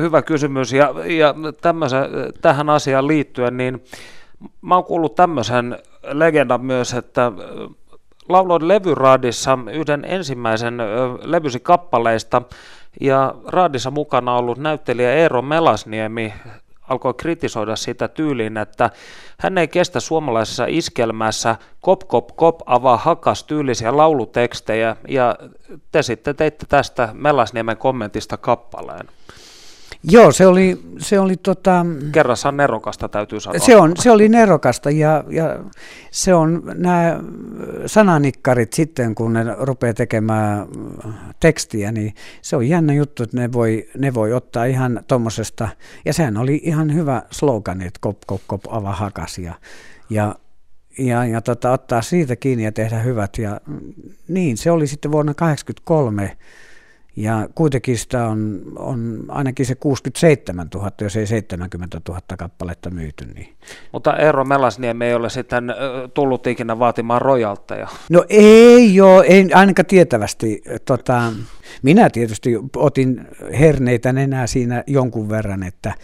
Hyvä 0.00 0.22
kysymys 0.22 0.72
ja, 0.72 0.94
ja 1.06 1.34
tähän 2.40 2.70
asiaan 2.70 3.06
liittyen, 3.06 3.56
niin 3.56 3.84
mä 4.62 4.74
oon 4.74 4.84
kuullut 4.84 5.14
tämmöisen 5.14 5.78
legendan 6.02 6.64
myös, 6.64 6.94
että 6.94 7.32
lauloin 8.28 8.68
levyraadissa 8.68 9.58
yhden 9.72 10.04
ensimmäisen 10.04 10.78
levysi 11.22 11.60
kappaleista, 11.60 12.42
ja 13.00 13.34
raadissa 13.46 13.90
mukana 13.90 14.36
ollut 14.36 14.58
näyttelijä 14.58 15.12
Eero 15.12 15.42
Melasniemi 15.42 16.34
alkoi 16.88 17.14
kritisoida 17.14 17.76
sitä 17.76 18.08
tyyliin, 18.08 18.56
että 18.56 18.90
hän 19.40 19.58
ei 19.58 19.68
kestä 19.68 20.00
suomalaisessa 20.00 20.66
iskelmässä 20.68 21.56
kop 21.80 22.00
kop 22.06 22.28
kop 22.36 22.60
avaa 22.66 22.96
hakas 22.96 23.44
tyylisiä 23.44 23.96
laulutekstejä 23.96 24.96
ja 25.08 25.36
te 25.92 26.02
sitten 26.02 26.36
teitte 26.36 26.66
tästä 26.68 27.08
Melasniemen 27.12 27.76
kommentista 27.76 28.36
kappaleen. 28.36 29.08
Joo, 30.02 30.32
se 30.32 30.46
oli, 30.46 30.80
se 30.98 31.20
oli 31.20 31.36
tota... 31.36 31.86
Kerrassaan 32.12 32.56
nerokasta 32.56 33.08
täytyy 33.08 33.40
sanoa. 33.40 33.58
Se, 33.58 33.76
on, 33.76 33.92
se 33.96 34.10
oli 34.10 34.28
nerokasta 34.28 34.90
ja, 34.90 35.24
ja 35.28 35.58
se 36.10 36.34
on 36.34 36.62
nämä 36.74 37.20
sananikkarit 37.86 38.72
sitten, 38.72 39.14
kun 39.14 39.32
ne 39.32 39.44
rupeaa 39.58 39.94
tekemään 39.94 40.66
tekstiä, 41.40 41.92
niin 41.92 42.14
se 42.42 42.56
on 42.56 42.68
jännä 42.68 42.94
juttu, 42.94 43.22
että 43.22 43.36
ne 43.36 43.52
voi, 43.52 43.88
ne 43.98 44.14
voi 44.14 44.32
ottaa 44.32 44.64
ihan 44.64 45.00
tuommoisesta, 45.08 45.68
ja 46.04 46.12
sehän 46.12 46.36
oli 46.36 46.60
ihan 46.64 46.94
hyvä 46.94 47.22
slogan, 47.30 47.82
että 47.82 47.98
kop, 48.00 48.18
kop, 48.26 48.40
kop, 48.46 48.62
ava 48.68 48.92
hakas 48.92 49.38
ja, 49.38 49.54
ja 50.10 50.34
ja, 50.98 51.24
ja 51.24 51.40
tota, 51.40 51.72
ottaa 51.72 52.02
siitä 52.02 52.36
kiinni 52.36 52.64
ja 52.64 52.72
tehdä 52.72 52.98
hyvät. 52.98 53.38
Ja 53.38 53.60
niin, 54.28 54.56
se 54.56 54.70
oli 54.70 54.86
sitten 54.86 55.12
vuonna 55.12 55.34
1983 55.34 56.36
ja 57.18 57.48
kuitenkin 57.54 57.98
sitä 57.98 58.26
on, 58.26 58.62
on 58.76 59.24
ainakin 59.28 59.66
se 59.66 59.74
67 59.74 60.68
000, 60.74 60.90
jos 61.00 61.16
ei 61.16 61.26
70 61.26 62.00
000 62.08 62.20
kappaletta 62.38 62.90
myyty. 62.90 63.24
Niin. 63.34 63.56
Mutta 63.92 64.16
Eero 64.16 64.44
Melasniemi 64.44 65.04
ei 65.04 65.14
ole 65.14 65.30
sitten 65.30 65.74
tullut 66.14 66.46
ikinä 66.46 66.78
vaatimaan 66.78 67.22
rojalteja. 67.22 67.88
No 68.10 68.24
ei 68.28 68.94
joo, 68.94 69.22
ei 69.22 69.52
ainakaan 69.54 69.86
tietävästi. 69.86 70.62
Tota, 70.84 71.32
minä 71.82 72.10
tietysti 72.10 72.50
otin 72.76 73.28
herneitä 73.58 74.08
enää 74.08 74.46
siinä 74.46 74.84
jonkun 74.86 75.28
verran, 75.28 75.62
että, 75.62 75.94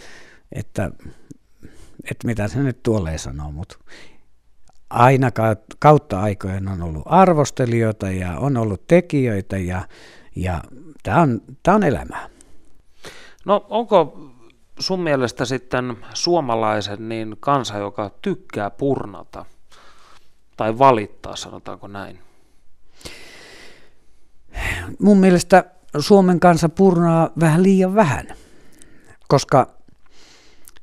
että, 0.51 0.91
että 2.11 2.27
mitä 2.27 2.47
se 2.47 2.59
nyt 2.59 2.83
tuolle 2.83 3.17
sanoo, 3.17 3.51
mutta 3.51 3.77
aina 4.89 5.29
kautta 5.79 6.21
aikojen 6.21 6.67
on 6.67 6.81
ollut 6.81 7.03
arvostelijoita 7.05 8.11
ja 8.11 8.39
on 8.39 8.57
ollut 8.57 8.87
tekijöitä 8.87 9.57
ja, 9.57 9.81
ja 10.35 10.61
tämä 11.03 11.21
on, 11.21 11.41
tämä 11.63 11.75
on 11.75 11.83
elämää. 11.83 12.29
No 13.45 13.65
onko 13.69 14.29
sun 14.79 15.03
mielestä 15.03 15.45
sitten 15.45 15.97
suomalaisen 16.13 17.09
niin 17.09 17.37
kansa, 17.39 17.77
joka 17.77 18.11
tykkää 18.21 18.69
purnata 18.69 19.45
tai 20.57 20.79
valittaa, 20.79 21.35
sanotaanko 21.35 21.87
näin? 21.87 22.19
Mun 24.99 25.17
mielestä 25.17 25.63
Suomen 25.99 26.39
kansa 26.39 26.69
purnaa 26.69 27.29
vähän 27.39 27.63
liian 27.63 27.95
vähän, 27.95 28.27
koska 29.27 29.67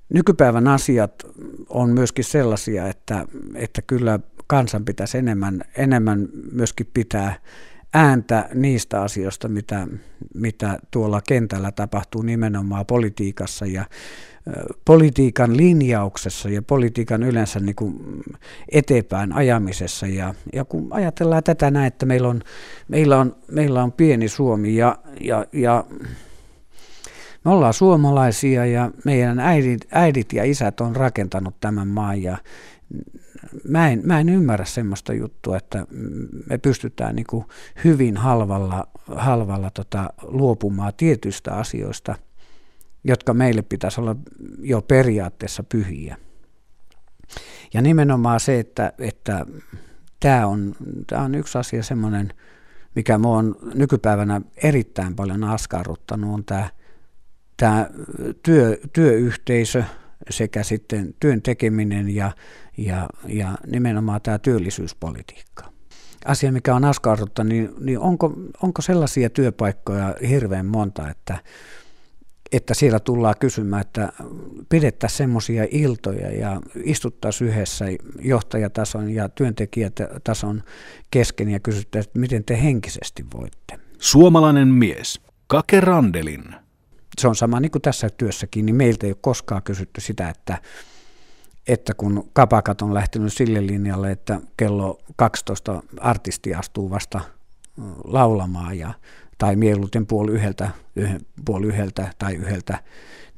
nykypäivän 0.09 0.69
asiat 0.69 1.27
on 1.69 1.91
myöskin 1.91 2.25
sellaisia, 2.25 2.89
että, 2.89 3.27
että 3.55 3.83
kyllä 3.83 4.21
kansan 4.47 4.85
pitäisi 4.85 5.19
enemmän, 5.19 5.63
enemmän 5.77 6.29
myöskin 6.53 6.91
pitää 6.95 7.35
ääntä 7.95 8.49
niistä 8.55 9.03
asioista, 9.03 9.49
mitä, 9.49 9.89
mitä 10.35 10.79
tuolla 10.91 11.21
kentällä 11.29 11.73
tapahtuu 11.73 12.23
nimenomaan 12.23 12.87
politiikassa 12.87 13.67
ja 13.67 13.85
politiikan 14.85 15.57
linjauksessa 15.57 16.49
ja 16.49 16.63
politiikan 16.63 17.23
yleensä 17.23 17.61
niin 17.61 17.75
kuin 17.75 18.23
eteenpäin 18.73 19.33
ajamisessa. 19.33 20.07
Ja, 20.07 20.35
ja 20.53 20.65
kun 20.65 20.89
ajatellaan 20.91 21.43
tätä 21.43 21.71
näin, 21.71 21.87
että 21.87 22.07
meillä 22.07 22.29
on, 22.29 22.41
meillä 22.89 23.19
on, 23.19 23.37
meillä 23.51 23.83
on 23.83 23.93
pieni 23.93 24.29
Suomi 24.29 24.77
ja, 24.77 24.99
ja, 25.21 25.47
ja 25.53 25.85
me 27.45 27.51
ollaan 27.51 27.75
suomalaisia 27.75 28.67
ja 28.67 28.91
meidän 29.05 29.41
äidit, 29.41 29.89
äidit 29.91 30.33
ja 30.33 30.45
isät 30.45 30.81
on 30.81 30.97
rakentanut 30.97 31.55
tämän 31.61 31.89
maan 31.89 32.23
ja 32.23 32.39
mä 33.69 33.89
en, 33.89 34.03
mä 34.05 34.21
en 34.21 34.29
ymmärrä 34.29 34.65
semmoista 34.65 35.13
juttua, 35.13 35.57
että 35.57 35.87
me 36.51 36.59
pystytään 36.59 37.17
niin 37.17 37.27
kuin 37.27 37.45
hyvin 37.85 38.17
halvalla, 38.17 38.89
halvalla 39.17 39.71
tota, 39.71 40.13
luopumaan 40.23 40.93
tietyistä 40.97 41.55
asioista, 41.55 42.15
jotka 43.05 43.35
meille 43.35 43.63
pitäisi 43.63 44.01
olla 44.01 44.17
jo 44.59 44.83
periaatteessa 44.83 45.63
pyhiä. 45.63 46.17
Ja 47.75 47.83
nimenomaan 47.83 48.41
se, 48.41 48.59
että, 48.59 48.93
että 48.99 49.47
tämä 50.21 50.47
on, 50.47 50.75
on 51.25 51.35
yksi 51.35 51.59
asia 51.59 51.83
semmoinen, 51.83 52.35
mikä 52.95 53.19
minua 53.19 53.39
on 53.39 53.57
nykypäivänä 53.75 54.41
erittäin 54.57 55.17
paljon 55.17 55.45
askarruttanut, 55.45 56.35
on 56.35 56.45
tämä 57.57 57.91
työ, 58.43 58.79
työyhteisö 58.93 59.85
sekä 60.31 60.63
sitten 60.63 61.15
työn 61.21 61.43
tekeminen 61.43 62.15
ja 62.15 62.33
ja, 62.77 63.09
ja 63.27 63.59
nimenomaan 63.67 64.21
tämä 64.23 64.39
työllisyyspolitiikka. 64.39 65.73
Asia, 66.25 66.53
mikä 66.53 66.75
on 66.75 66.85
askarrutta, 66.85 67.45
niin, 67.45 67.71
niin 67.81 67.99
onko, 67.99 68.33
onko 68.63 68.83
sellaisia 68.83 69.31
työpaikkoja 69.31 70.15
hirveän 70.29 70.67
monta, 70.67 71.11
että, 71.11 71.39
että 72.53 72.75
siellä 72.75 73.01
tullaan 73.01 73.35
kysymään, 73.41 73.81
että 73.81 74.13
pidettäisiin 74.69 75.17
semmoisia 75.17 75.67
iltoja 75.71 76.33
ja 76.33 76.61
istuttaisiin 76.85 77.51
yhdessä 77.51 77.85
johtajatason 78.21 79.11
ja 79.11 79.29
työntekijätason 79.29 80.63
kesken 81.11 81.49
ja 81.49 81.61
kysyttäisiin, 81.61 82.11
että 82.11 82.19
miten 82.19 82.45
te 82.45 82.63
henkisesti 82.63 83.25
voitte. 83.35 83.79
Suomalainen 83.99 84.69
mies, 84.69 85.21
Kake 85.47 85.81
Randelin. 85.81 86.62
Se 87.21 87.29
on 87.29 87.37
sama 87.37 87.61
niin 87.61 87.71
kuin 87.71 87.83
tässä 87.83 88.09
työssäkin, 88.17 88.67
niin 88.67 88.77
meiltä 88.77 89.07
ei 89.07 89.13
ole 89.13 89.19
koskaan 89.21 89.63
kysytty 89.63 90.01
sitä, 90.01 90.29
että 90.29 90.59
että 91.69 91.95
kun 91.95 92.31
kapakat 92.33 92.83
on 92.83 92.95
lähtenyt 92.95 93.33
sille 93.33 93.67
linjalle, 93.67 94.11
että 94.11 94.41
kello 94.57 94.99
12 95.17 95.83
artisti 96.01 96.55
astuu 96.55 96.91
vasta 96.91 97.21
laulamaan 98.05 98.79
ja, 98.79 98.95
tai 99.39 99.57
mieluiten 99.57 100.07
puoli 100.07 100.31
yhdeltä, 100.33 100.71
yhden, 100.97 101.21
puoli 101.45 101.67
yhdeltä 101.67 102.13
tai 102.19 102.35
yhdeltä, 102.35 102.79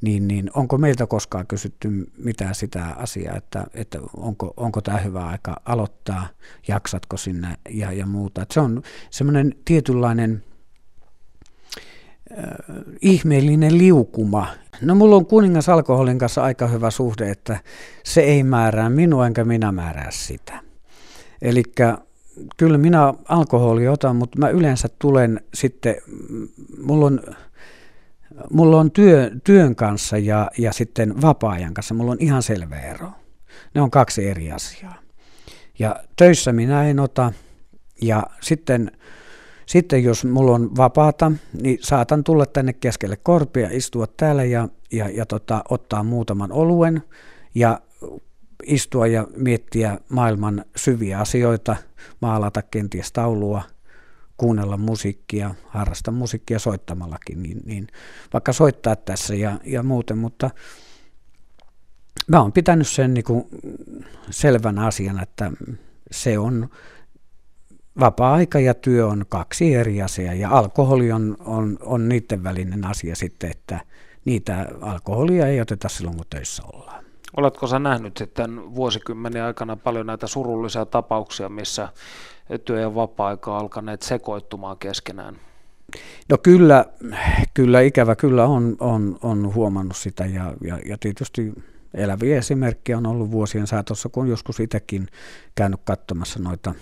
niin, 0.01 0.27
niin 0.27 0.51
onko 0.53 0.77
meiltä 0.77 1.07
koskaan 1.07 1.47
kysytty 1.47 2.11
mitään 2.17 2.55
sitä 2.55 2.85
asiaa, 2.85 3.37
että, 3.37 3.65
että 3.73 3.99
onko, 4.17 4.53
onko 4.57 4.81
tämä 4.81 4.97
hyvä 4.97 5.27
aika 5.27 5.61
aloittaa, 5.65 6.27
jaksatko 6.67 7.17
sinne 7.17 7.57
ja, 7.69 7.91
ja 7.91 8.05
muuta. 8.05 8.41
Että 8.41 8.53
se 8.53 8.59
on 8.59 8.81
semmoinen 9.09 9.55
tietynlainen 9.65 10.43
ihmeellinen 13.01 13.77
liukuma, 13.77 14.47
No 14.81 14.95
mulla 14.95 15.15
on 15.15 15.25
kuningas 15.25 15.69
alkoholin 15.69 16.19
kanssa 16.19 16.43
aika 16.43 16.67
hyvä 16.67 16.91
suhde, 16.91 17.29
että 17.29 17.59
se 18.03 18.21
ei 18.21 18.43
määrää 18.43 18.89
minua 18.89 19.27
enkä 19.27 19.45
minä 19.45 19.71
määrää 19.71 20.11
sitä. 20.11 20.59
Eli 21.41 21.63
kyllä 22.57 22.77
minä 22.77 23.13
alkoholi 23.29 23.87
otan, 23.87 24.15
mutta 24.15 24.39
mä 24.39 24.49
yleensä 24.49 24.87
tulen 24.99 25.41
sitten, 25.53 25.95
mulla 26.83 27.05
on, 27.05 27.21
mulla 28.51 28.79
on 28.79 28.91
työ, 28.91 29.31
työn 29.43 29.75
kanssa 29.75 30.17
ja, 30.17 30.51
ja 30.57 30.73
sitten 30.73 31.21
vapaa-ajan 31.21 31.73
kanssa, 31.73 31.93
mulla 31.93 32.11
on 32.11 32.17
ihan 32.19 32.43
selvä 32.43 32.79
ero. 32.79 33.11
Ne 33.73 33.81
on 33.81 33.91
kaksi 33.91 34.27
eri 34.27 34.51
asiaa. 34.51 34.95
Ja 35.79 35.95
töissä 36.15 36.51
minä 36.51 36.83
en 36.83 36.99
ota 36.99 37.33
ja 38.01 38.23
sitten 38.41 38.91
sitten 39.65 40.03
jos 40.03 40.25
mulla 40.25 40.51
on 40.51 40.75
vapaata, 40.77 41.31
niin 41.61 41.77
saatan 41.81 42.23
tulla 42.23 42.45
tänne 42.45 42.73
keskelle 42.73 43.15
korpia, 43.15 43.69
istua 43.71 44.07
täällä 44.07 44.43
ja, 44.43 44.69
ja, 44.91 45.09
ja 45.09 45.25
tota, 45.25 45.63
ottaa 45.69 46.03
muutaman 46.03 46.51
oluen 46.51 47.03
ja 47.55 47.81
istua 48.63 49.07
ja 49.07 49.27
miettiä 49.37 49.97
maailman 50.09 50.65
syviä 50.75 51.19
asioita, 51.19 51.75
maalata 52.21 52.61
kenties 52.61 53.11
taulua, 53.11 53.61
kuunnella 54.37 54.77
musiikkia, 54.77 55.55
harrasta 55.67 56.11
musiikkia 56.11 56.59
soittamallakin, 56.59 57.43
niin, 57.43 57.61
niin 57.65 57.87
vaikka 58.33 58.53
soittaa 58.53 58.95
tässä 58.95 59.35
ja, 59.35 59.59
ja 59.63 59.83
muuten, 59.83 60.17
mutta 60.17 60.49
mä 62.27 62.41
oon 62.41 62.51
pitänyt 62.51 62.87
sen 62.87 63.13
niin 63.13 63.23
kuin 63.23 63.45
selvän 64.29 64.79
asian, 64.79 65.23
että 65.23 65.51
se 66.11 66.39
on 66.39 66.69
vapaa-aika 67.99 68.59
ja 68.59 68.73
työ 68.73 69.07
on 69.07 69.25
kaksi 69.29 69.75
eri 69.75 70.01
asiaa 70.01 70.33
ja 70.33 70.49
alkoholi 70.49 71.11
on, 71.11 71.37
on, 71.45 71.77
on 71.81 72.09
niiden 72.09 72.43
välinen 72.43 72.85
asia 72.85 73.15
sitten, 73.15 73.51
että 73.51 73.79
niitä 74.25 74.67
alkoholia 74.81 75.47
ei 75.47 75.61
oteta 75.61 75.89
silloin, 75.89 76.15
kun 76.15 76.25
töissä 76.29 76.63
ollaan. 76.73 77.05
Oletko 77.37 77.67
sä 77.67 77.79
nähnyt 77.79 78.17
sitten 78.17 78.75
vuosikymmenen 78.75 79.43
aikana 79.43 79.75
paljon 79.75 80.05
näitä 80.05 80.27
surullisia 80.27 80.85
tapauksia, 80.85 81.49
missä 81.49 81.89
työ- 82.65 82.81
ja 82.81 82.95
vapaa-aika 82.95 83.51
on 83.51 83.61
alkaneet 83.61 84.01
sekoittumaan 84.01 84.77
keskenään? 84.77 85.35
No 86.29 86.37
kyllä, 86.37 86.85
kyllä 87.53 87.81
ikävä 87.81 88.15
kyllä 88.15 88.45
on, 88.45 88.75
on, 88.79 89.19
on 89.21 89.53
huomannut 89.53 89.97
sitä 89.97 90.25
ja, 90.25 90.53
ja, 90.61 90.79
ja 90.85 90.97
tietysti 90.99 91.53
eläviä 91.93 92.37
esimerkkejä 92.37 92.97
on 92.97 93.05
ollut 93.05 93.31
vuosien 93.31 93.67
saatossa, 93.67 94.09
kun 94.09 94.23
on 94.23 94.29
joskus 94.29 94.59
itsekin 94.59 95.07
käynyt 95.55 95.79
katsomassa 95.83 96.39
noita 96.39 96.73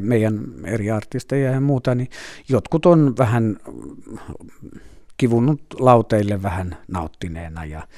meidän 0.00 0.44
eri 0.64 0.90
artisteja 0.90 1.50
ja 1.50 1.60
muuta, 1.60 1.94
niin 1.94 2.08
jotkut 2.48 2.86
on 2.86 3.14
vähän 3.18 3.56
kivunnut 5.16 5.60
lauteille 5.78 6.42
vähän 6.42 6.76
nauttineena 6.88 7.64
ja, 7.64 7.88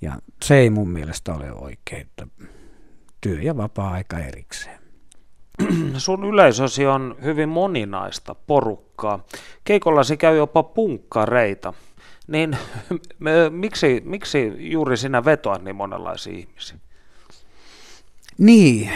ja 0.00 0.12
se 0.42 0.56
ei 0.58 0.70
mun 0.70 0.88
mielestä 0.88 1.34
ole 1.34 1.52
oikein, 1.52 2.00
että 2.00 2.26
työ- 3.20 3.42
ja 3.42 3.56
vapaa-aika 3.56 4.18
erikseen. 4.18 4.78
Sun 5.96 6.24
yleisösi 6.24 6.86
on 6.86 7.16
hyvin 7.22 7.48
moninaista 7.48 8.34
porukkaa. 8.34 9.24
Keikollasi 9.64 10.16
käy 10.16 10.36
jopa 10.36 10.62
punkkareita. 10.62 11.74
Niin 12.26 12.56
miksi, 13.50 14.02
miksi 14.04 14.52
juuri 14.58 14.96
sinä 14.96 15.24
vetoat 15.24 15.64
niin 15.64 15.76
monenlaisia 15.76 16.38
ihmisiä? 16.38 16.78
Niin, 18.38 18.90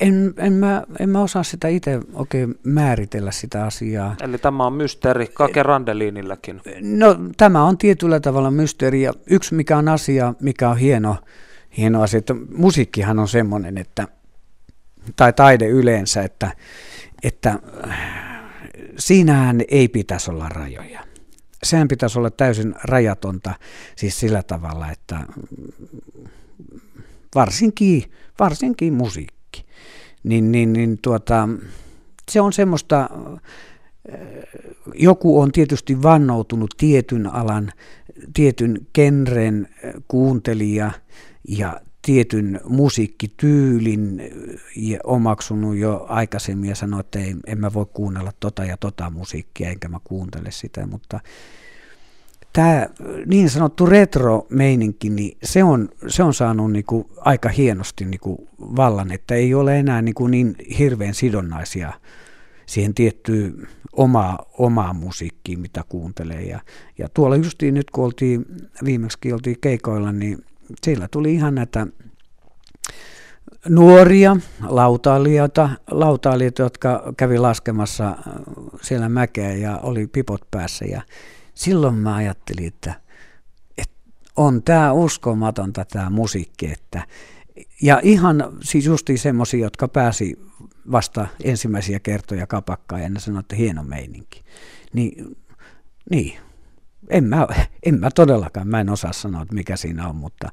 en, 0.00 0.34
en, 0.36 0.52
mä, 0.52 0.84
en 1.00 1.08
mä 1.10 1.22
osaa 1.22 1.42
sitä 1.42 1.68
itse 1.68 2.00
oikein 2.12 2.58
määritellä 2.64 3.30
sitä 3.30 3.64
asiaa. 3.64 4.16
Eli 4.20 4.38
tämä 4.38 4.66
on 4.66 4.72
mysteeri 4.72 5.26
Kake 5.26 5.62
Randelinilläkin. 5.62 6.60
No 6.80 7.16
tämä 7.36 7.64
on 7.64 7.78
tietyllä 7.78 8.20
tavalla 8.20 8.50
mysteeri 8.50 9.02
ja 9.02 9.12
yksi 9.26 9.54
mikä 9.54 9.78
on 9.78 9.88
asia, 9.88 10.34
mikä 10.40 10.68
on 10.70 10.76
hieno, 10.76 11.16
hieno 11.76 12.02
asia, 12.02 12.18
että 12.18 12.34
musiikkihan 12.56 13.18
on 13.18 13.28
semmoinen, 13.28 13.78
että, 13.78 14.08
tai 15.16 15.32
taide 15.32 15.66
yleensä, 15.66 16.22
että, 16.22 16.50
että 17.22 17.58
siinähän 18.98 19.60
ei 19.68 19.88
pitäisi 19.88 20.30
olla 20.30 20.48
rajoja. 20.48 21.00
Sehän 21.62 21.88
pitäisi 21.88 22.18
olla 22.18 22.30
täysin 22.30 22.74
rajatonta, 22.84 23.54
siis 23.96 24.20
sillä 24.20 24.42
tavalla, 24.42 24.90
että 24.90 25.20
varsinkin, 27.34 28.04
varsinkin 28.38 28.94
musiikki, 28.94 29.64
niin, 30.24 30.52
niin, 30.52 30.72
niin 30.72 30.98
tuota, 31.02 31.48
se 32.30 32.40
on 32.40 32.52
semmoista, 32.52 33.10
joku 34.94 35.40
on 35.40 35.52
tietysti 35.52 36.02
vannoutunut 36.02 36.74
tietyn 36.76 37.26
alan, 37.26 37.72
tietyn 38.34 38.86
genren 38.94 39.68
kuuntelija 40.08 40.90
ja 41.48 41.80
tietyn 42.02 42.60
musiikkityylin 42.64 44.22
ja 44.76 44.98
omaksunut 45.04 45.76
jo 45.76 46.06
aikaisemmin 46.08 46.68
ja 46.68 46.74
sanoi, 46.74 47.00
että 47.00 47.18
ei, 47.18 47.36
en 47.46 47.60
mä 47.60 47.72
voi 47.72 47.86
kuunnella 47.92 48.32
tota 48.40 48.64
ja 48.64 48.76
tota 48.76 49.10
musiikkia, 49.10 49.70
enkä 49.70 49.88
mä 49.88 49.98
kuuntele 50.04 50.50
sitä, 50.50 50.86
mutta 50.86 51.20
tämä 52.52 52.86
niin 53.26 53.50
sanottu 53.50 53.86
retro-meininki, 53.86 55.10
niin 55.10 55.36
se 55.42 55.64
on, 55.64 55.88
se 56.08 56.22
on 56.22 56.34
saanut 56.34 56.72
niin 56.72 56.84
kuin 56.84 57.06
aika 57.16 57.48
hienosti 57.48 58.04
niin 58.04 58.20
kuin 58.20 58.38
vallan, 58.58 59.12
että 59.12 59.34
ei 59.34 59.54
ole 59.54 59.78
enää 59.78 60.02
niin, 60.02 60.14
kuin 60.14 60.30
niin 60.30 60.56
hirveän 60.78 61.14
sidonnaisia 61.14 61.92
siihen 62.66 62.94
tiettyyn 62.94 63.68
omaa, 63.92 64.38
omaa 64.58 64.92
musiikkiin, 64.92 65.60
mitä 65.60 65.84
kuuntelee. 65.88 66.42
Ja, 66.42 66.60
ja 66.98 67.08
tuolla 67.14 67.36
justiin 67.36 67.74
nyt, 67.74 67.90
kun 67.90 68.04
oltiin, 68.04 68.46
viimeksi 68.84 69.32
oltiin 69.32 69.56
keikoilla, 69.60 70.12
niin 70.12 70.44
siellä 70.82 71.08
tuli 71.10 71.34
ihan 71.34 71.54
näitä 71.54 71.86
nuoria 73.68 74.36
lautailijoita, 74.68 75.70
lautailijoita, 75.90 76.62
jotka 76.62 77.12
kävi 77.16 77.38
laskemassa 77.38 78.16
siellä 78.82 79.08
mäkeä 79.08 79.54
ja 79.54 79.78
oli 79.78 80.06
pipot 80.06 80.50
päässä 80.50 80.84
ja 80.84 81.02
silloin 81.58 81.94
mä 81.94 82.14
ajattelin, 82.14 82.66
että, 82.66 82.94
että 83.78 83.94
on 84.36 84.62
tämä 84.62 84.92
uskomatonta 84.92 85.84
tämä 85.84 86.10
musiikki, 86.10 86.72
että 86.72 87.06
ja 87.82 88.00
ihan 88.02 88.44
siis 88.62 88.86
justiin 88.86 89.18
semmoisia, 89.18 89.60
jotka 89.60 89.88
pääsi 89.88 90.38
vasta 90.90 91.26
ensimmäisiä 91.44 92.00
kertoja 92.00 92.46
kapakkaan 92.46 93.02
ja 93.02 93.08
ne 93.08 93.20
sanoi, 93.20 93.40
että 93.40 93.56
hieno 93.56 93.82
meininki. 93.82 94.44
Niin, 94.92 95.36
niin. 96.10 96.38
En, 97.08 97.24
mä, 97.24 97.46
en 97.82 98.00
mä 98.00 98.10
todellakaan, 98.10 98.68
mä 98.68 98.80
en 98.80 98.90
osaa 98.90 99.12
sanoa, 99.12 99.42
että 99.42 99.54
mikä 99.54 99.76
siinä 99.76 100.08
on, 100.08 100.16
mutta 100.16 100.48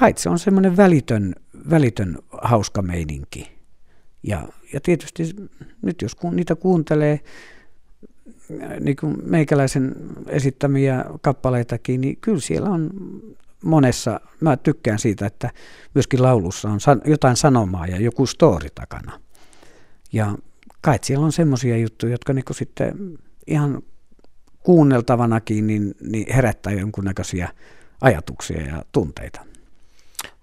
kai 0.00 0.14
se 0.16 0.28
on 0.28 0.38
semmoinen 0.38 0.76
välitön, 0.76 1.34
välitön 1.70 2.18
hauska 2.42 2.82
meininki. 2.82 3.58
Ja, 4.22 4.48
ja 4.72 4.80
tietysti 4.80 5.22
nyt 5.82 6.02
jos 6.02 6.14
kun 6.14 6.36
niitä 6.36 6.56
kuuntelee, 6.56 7.20
niin 8.80 8.96
kuin 8.96 9.16
meikäläisen 9.24 9.94
esittämiä 10.26 11.04
kappaleitakin, 11.20 12.00
niin 12.00 12.16
kyllä 12.20 12.40
siellä 12.40 12.70
on 12.70 12.90
monessa, 13.64 14.20
mä 14.40 14.56
tykkään 14.56 14.98
siitä, 14.98 15.26
että 15.26 15.50
myöskin 15.94 16.22
laulussa 16.22 16.70
on 16.70 16.80
jotain 17.04 17.36
sanomaa 17.36 17.86
ja 17.86 18.00
joku 18.00 18.26
story 18.26 18.68
takana. 18.74 19.20
Ja 20.12 20.34
kai 20.80 20.98
siellä 21.02 21.24
on 21.24 21.32
semmoisia 21.32 21.76
juttuja, 21.76 22.12
jotka 22.12 22.32
niin 22.32 22.44
sitten 22.52 23.18
ihan 23.46 23.82
kuunneltavanakin 24.62 25.66
niin, 25.66 25.94
niin 26.00 26.34
herättää 26.34 26.72
jonkunnäköisiä 26.72 27.48
ajatuksia 28.00 28.62
ja 28.62 28.84
tunteita. 28.92 29.40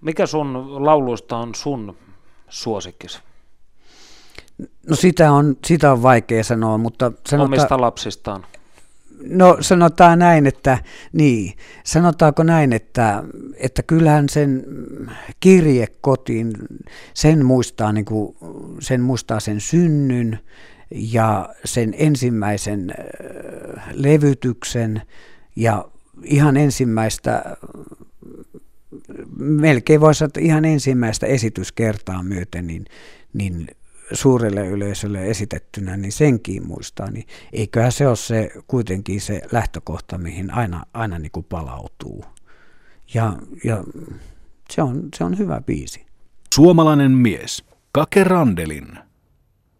Mikä 0.00 0.26
sun 0.26 0.84
lauluista 0.84 1.36
on 1.36 1.54
sun 1.54 1.96
suosikkisi? 2.48 3.18
No 4.88 4.96
sitä 4.96 5.32
on, 5.32 5.56
sitä 5.66 5.92
on 5.92 6.02
vaikea 6.02 6.44
sanoa, 6.44 6.78
mutta... 6.78 7.12
Sanota, 7.28 7.44
Omista 7.44 7.80
lapsistaan. 7.80 8.46
No 9.28 9.56
sanotaan 9.60 10.18
näin, 10.18 10.46
että 10.46 10.78
niin, 11.12 11.54
sanotaanko 11.84 12.42
näin, 12.42 12.72
että, 12.72 13.22
että 13.56 13.82
kyllähän 13.82 14.28
sen 14.28 14.64
kirje 15.40 15.86
kotiin, 16.00 16.52
sen 17.14 17.46
muistaa, 17.46 17.92
niin 17.92 18.04
kuin, 18.04 18.36
sen 18.80 19.00
muistaa 19.00 19.40
sen 19.40 19.60
synnyn 19.60 20.38
ja 20.90 21.48
sen 21.64 21.94
ensimmäisen 21.98 22.94
levytyksen 23.92 25.02
ja 25.56 25.88
ihan 26.24 26.56
ensimmäistä, 26.56 27.56
melkein 29.38 30.00
voisi 30.00 30.18
sanoa, 30.18 30.26
että 30.26 30.40
ihan 30.40 30.64
ensimmäistä 30.64 31.26
esityskertaa 31.26 32.22
myöten, 32.22 32.66
niin, 32.66 32.84
niin 33.32 33.66
suurelle 34.12 34.66
yleisölle 34.66 35.26
esitettynä, 35.26 35.96
niin 35.96 36.12
senkin 36.12 36.66
muistaa, 36.66 37.10
niin 37.10 37.26
eiköhän 37.52 37.92
se 37.92 38.08
ole 38.08 38.16
se 38.16 38.50
kuitenkin 38.66 39.20
se 39.20 39.40
lähtökohta, 39.52 40.18
mihin 40.18 40.54
aina, 40.54 40.82
aina 40.92 41.18
niin 41.18 41.32
kuin 41.32 41.46
palautuu. 41.48 42.24
Ja, 43.14 43.32
ja 43.64 43.84
se, 44.70 44.82
on, 44.82 45.08
se 45.16 45.24
on 45.24 45.38
hyvä 45.38 45.60
biisi. 45.66 46.06
Suomalainen 46.54 47.10
mies, 47.10 47.64
Kake 47.92 48.24
Randelin. 48.24 48.98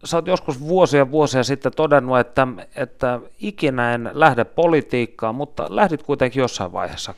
Sä 0.05 0.17
oot 0.17 0.27
joskus 0.27 0.61
vuosia 0.61 1.11
vuosia 1.11 1.45
sitten 1.45 1.73
todennut, 1.77 2.19
että, 2.19 2.49
että 2.77 3.21
ikinä 3.41 3.95
en 3.95 4.11
lähde 4.12 4.45
politiikkaan, 4.45 5.35
mutta 5.35 5.67
lähdit 5.71 6.03
kuitenkin 6.03 6.41
jossain 6.41 6.73
vaiheessa. 6.73 7.15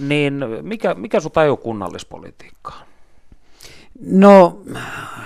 Niin 0.00 0.44
mikä, 0.62 0.94
mikä 0.94 1.20
sun 1.20 1.32
tajuu 1.32 1.56
kunnallispolitiikkaan? 1.56 2.86
No 4.00 4.62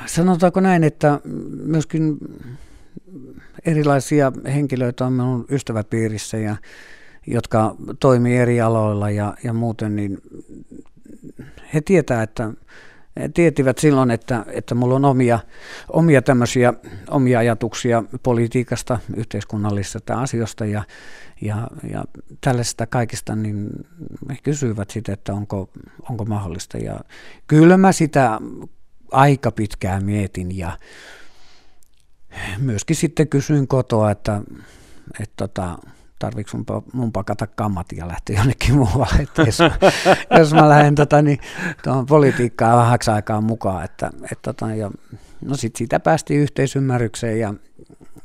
sanotaanko 0.06 0.60
näin, 0.60 0.84
että 0.84 1.20
myöskin 1.64 2.18
erilaisia 3.64 4.32
henkilöitä 4.54 5.06
on 5.06 5.12
minun 5.12 5.44
ystäväpiirissä, 5.50 6.36
ja, 6.36 6.56
jotka 7.26 7.74
toimii 8.00 8.36
eri 8.36 8.60
aloilla 8.60 9.10
ja, 9.10 9.34
ja 9.44 9.52
muuten, 9.52 9.96
niin 9.96 10.18
he 11.74 11.80
tietää, 11.80 12.22
että 12.22 12.50
tietivät 13.34 13.78
silloin, 13.78 14.10
että, 14.10 14.44
että 14.48 14.74
mulla 14.74 14.94
on 14.94 15.04
omia, 15.04 15.38
omia 15.88 16.22
tämmöisiä 16.22 16.74
omia 17.10 17.38
ajatuksia 17.38 18.04
politiikasta, 18.22 18.98
yhteiskunnallisesta 19.16 20.20
asioista 20.20 20.66
ja, 20.66 20.84
ja, 21.40 21.68
ja 21.90 22.04
tällaista 22.40 22.86
kaikista, 22.86 23.36
niin 23.36 23.70
he 24.30 24.36
kysyivät 24.42 24.90
sitä, 24.90 25.12
että 25.12 25.34
onko, 25.34 25.70
onko 26.10 26.24
mahdollista. 26.24 26.78
Ja 26.78 27.00
kyllä 27.46 27.76
mä 27.76 27.92
sitä 27.92 28.40
aika 29.10 29.52
pitkään 29.52 30.04
mietin 30.04 30.58
ja 30.58 30.78
myöskin 32.58 32.96
sitten 32.96 33.28
kysyin 33.28 33.68
kotoa, 33.68 34.10
että, 34.10 34.42
että 35.20 35.34
tota, 35.36 35.78
tarviiko 36.22 36.50
mun, 36.56 36.84
mun 36.92 37.12
pakata 37.12 37.46
kammat 37.46 37.92
ja 37.92 38.08
lähteä 38.08 38.36
jonnekin 38.36 38.74
muualle, 38.74 39.22
että 39.22 39.42
jos, 39.42 39.58
jos 40.38 40.54
mä 40.54 40.68
lähden 40.68 40.94
tota, 40.94 41.22
niin, 41.22 41.38
tuohon 41.84 42.06
politiikkaan 42.06 42.78
vähäksi 42.78 43.10
aikaa 43.10 43.40
mukaan. 43.40 43.84
Että, 43.84 44.10
et, 44.32 44.38
tota, 44.42 44.74
ja, 44.74 44.90
no 45.40 45.54
sitten 45.54 45.78
siitä 45.78 46.00
päästiin 46.00 46.40
yhteisymmärrykseen 46.40 47.40
ja, 47.40 47.54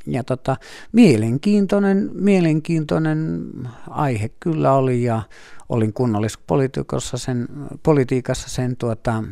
ja 0.06 0.24
tota, 0.24 0.56
mielenkiintoinen, 0.92 2.10
mielenkiintoinen 2.12 3.42
aihe 3.90 4.30
kyllä 4.40 4.72
oli 4.72 5.02
ja 5.02 5.22
olin 5.68 5.92
kunnallispolitiikassa 5.92 7.18
sen, 7.18 7.48
politiikassa 7.82 8.48
sen, 8.48 8.76
tuota, 8.76 9.24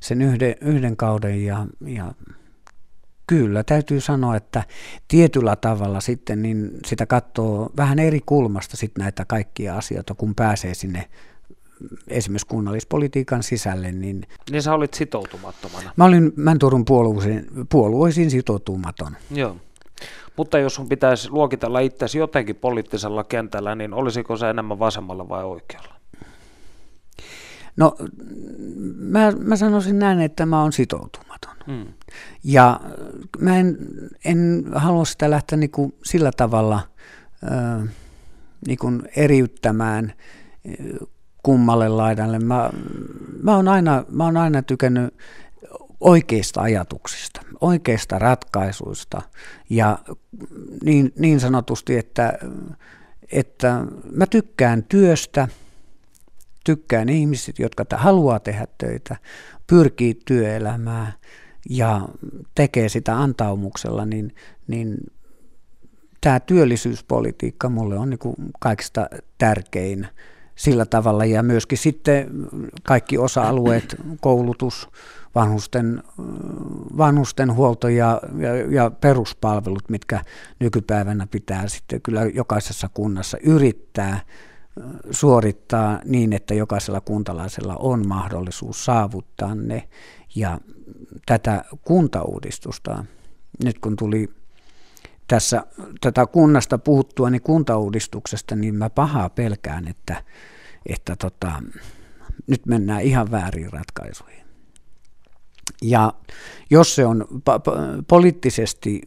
sen 0.00 0.22
yhden, 0.22 0.54
yhden 0.60 0.96
kauden 0.96 1.44
ja, 1.44 1.66
ja 1.86 2.12
Kyllä, 3.26 3.64
täytyy 3.64 4.00
sanoa, 4.00 4.36
että 4.36 4.62
tietyllä 5.08 5.56
tavalla 5.56 6.00
sitten 6.00 6.42
niin 6.42 6.70
sitä 6.86 7.06
katsoo 7.06 7.70
vähän 7.76 7.98
eri 7.98 8.20
kulmasta 8.26 8.76
sitten 8.76 9.02
näitä 9.02 9.24
kaikkia 9.24 9.76
asioita, 9.76 10.14
kun 10.14 10.34
pääsee 10.34 10.74
sinne 10.74 11.08
esimerkiksi 12.08 12.46
kunnallispolitiikan 12.46 13.42
sisälle. 13.42 13.92
Niin, 13.92 14.26
niin 14.50 14.62
sä 14.62 14.74
olit 14.74 14.94
sitoutumattomana? 14.94 15.90
Mä 15.96 16.04
olin 16.04 16.32
Mänturun 16.36 16.84
puolueisiin, 16.84 17.46
puolueisiin 17.68 18.30
sitoutumaton. 18.30 19.16
Joo. 19.30 19.56
Mutta 20.36 20.58
jos 20.58 20.74
sun 20.74 20.88
pitäisi 20.88 21.30
luokitella 21.30 21.80
itsesi 21.80 22.18
jotenkin 22.18 22.56
poliittisella 22.56 23.24
kentällä, 23.24 23.74
niin 23.74 23.94
olisiko 23.94 24.36
se 24.36 24.50
enemmän 24.50 24.78
vasemmalla 24.78 25.28
vai 25.28 25.44
oikealla? 25.44 25.94
No 27.76 27.96
mä, 28.96 29.32
mä 29.38 29.56
sanoisin 29.56 29.98
näin, 29.98 30.20
että 30.20 30.46
mä 30.46 30.62
oon 30.62 30.72
sitoutumaton. 30.72 31.54
Hmm. 31.66 31.86
Ja 32.44 32.80
mä 33.38 33.56
en, 33.56 33.78
en 34.24 34.64
halua 34.74 35.04
sitä 35.04 35.30
lähteä 35.30 35.58
niin 35.58 35.70
kuin 35.70 35.94
sillä 36.04 36.30
tavalla 36.36 36.80
äh, 37.52 37.88
niin 38.66 38.78
kuin 38.78 39.02
eriyttämään 39.16 40.12
kummalle 41.42 41.88
laidalle. 41.88 42.38
Mä, 42.38 42.70
mä, 43.42 43.56
oon 43.56 43.68
aina, 43.68 44.04
mä 44.08 44.24
oon 44.24 44.36
aina 44.36 44.62
tykännyt 44.62 45.14
oikeista 46.00 46.60
ajatuksista, 46.60 47.40
oikeista 47.60 48.18
ratkaisuista 48.18 49.22
ja 49.70 49.98
niin, 50.84 51.12
niin 51.18 51.40
sanotusti, 51.40 51.96
että, 51.96 52.38
että 53.32 53.84
mä 54.12 54.26
tykkään 54.26 54.84
työstä, 54.84 55.48
tykkään 56.64 57.08
ihmisistä, 57.08 57.62
jotka 57.62 57.84
haluaa 57.96 58.40
tehdä 58.40 58.66
töitä, 58.78 59.16
pyrkii 59.66 60.18
työelämään 60.26 61.12
ja 61.70 62.08
tekee 62.54 62.88
sitä 62.88 63.18
antaumuksella, 63.18 64.06
niin, 64.06 64.34
niin 64.66 64.96
tämä 66.20 66.40
työllisyyspolitiikka 66.40 67.68
mulle 67.68 67.98
on 67.98 68.10
niin 68.10 68.18
kuin 68.18 68.36
kaikista 68.60 69.08
tärkein 69.38 70.06
sillä 70.54 70.86
tavalla. 70.86 71.24
Ja 71.24 71.42
myöskin 71.42 71.78
sitten 71.78 72.30
kaikki 72.82 73.18
osa-alueet, 73.18 73.96
koulutus, 74.20 74.88
vanhusten, 75.34 76.02
vanhusten 76.96 77.54
huolto 77.54 77.88
ja, 77.88 78.20
ja, 78.38 78.56
ja 78.56 78.90
peruspalvelut, 78.90 79.88
mitkä 79.88 80.20
nykypäivänä 80.60 81.26
pitää 81.30 81.68
sitten 81.68 82.00
kyllä 82.02 82.24
jokaisessa 82.24 82.88
kunnassa 82.94 83.38
yrittää 83.42 84.20
suorittaa 85.10 86.00
niin, 86.04 86.32
että 86.32 86.54
jokaisella 86.54 87.00
kuntalaisella 87.00 87.76
on 87.76 88.08
mahdollisuus 88.08 88.84
saavuttaa 88.84 89.54
ne. 89.54 89.88
Ja 90.34 90.60
tätä 91.26 91.64
kuntauudistusta, 91.84 93.04
nyt 93.64 93.78
kun 93.78 93.96
tuli 93.96 94.30
tässä 95.28 95.64
tätä 96.00 96.26
kunnasta 96.26 96.78
puhuttua, 96.78 97.30
niin 97.30 97.42
kuntauudistuksesta, 97.42 98.56
niin 98.56 98.74
mä 98.74 98.90
pahaa 98.90 99.30
pelkään, 99.30 99.88
että, 99.88 100.24
että 100.86 101.16
tota, 101.16 101.62
nyt 102.46 102.66
mennään 102.66 103.02
ihan 103.02 103.30
väärin 103.30 103.72
ratkaisuihin. 103.72 104.44
Ja 105.82 106.12
jos 106.70 106.94
se 106.94 107.06
on 107.06 107.26
poliittisesti 108.08 109.02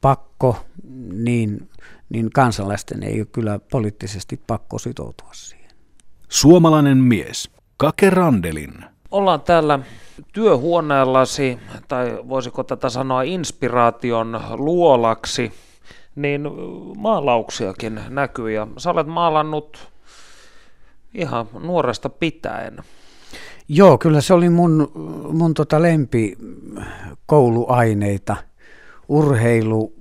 pakko, 0.00 0.66
niin, 1.12 1.70
niin 2.08 2.30
kansalaisten 2.30 3.02
ei 3.02 3.20
ole 3.20 3.26
kyllä 3.32 3.58
poliittisesti 3.70 4.40
pakko 4.46 4.78
sitoutua 4.78 5.28
siihen. 5.32 5.70
Suomalainen 6.28 6.98
mies, 6.98 7.50
Kake 7.76 8.10
Randelin. 8.10 8.74
Ollaan 9.10 9.40
täällä 9.40 9.78
työhuoneellasi, 10.32 11.58
tai 11.88 12.18
voisiko 12.28 12.64
tätä 12.64 12.88
sanoa 12.88 13.22
inspiraation 13.22 14.40
luolaksi, 14.56 15.52
niin 16.16 16.48
maalauksiakin 16.96 18.00
näkyy, 18.08 18.50
ja 18.50 18.66
sä 18.78 18.90
olet 18.90 19.06
maalannut 19.06 19.88
ihan 21.14 21.46
nuoresta 21.60 22.08
pitäen. 22.08 22.76
Joo, 23.68 23.98
kyllä 23.98 24.20
se 24.20 24.34
oli 24.34 24.48
mun, 24.48 24.92
mun 25.32 25.54
tota 25.54 25.82
lempi 25.82 26.38
kouluaineita. 27.26 28.36
Urheilu, 29.08 29.92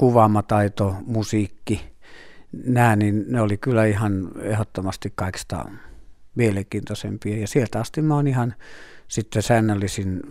kuvaamataito, 0.00 0.96
musiikki, 1.06 1.90
nämä, 2.52 2.96
niin 2.96 3.24
ne 3.28 3.40
oli 3.40 3.56
kyllä 3.56 3.84
ihan 3.84 4.30
ehdottomasti 4.40 5.12
kaikista 5.14 5.64
mielenkiintoisempia. 6.34 7.36
Ja 7.36 7.46
sieltä 7.46 7.80
asti 7.80 8.02
mä 8.02 8.14
oon 8.14 8.26
ihan 8.26 8.54
sitten 9.08 9.42
säännöllisin 9.42 10.22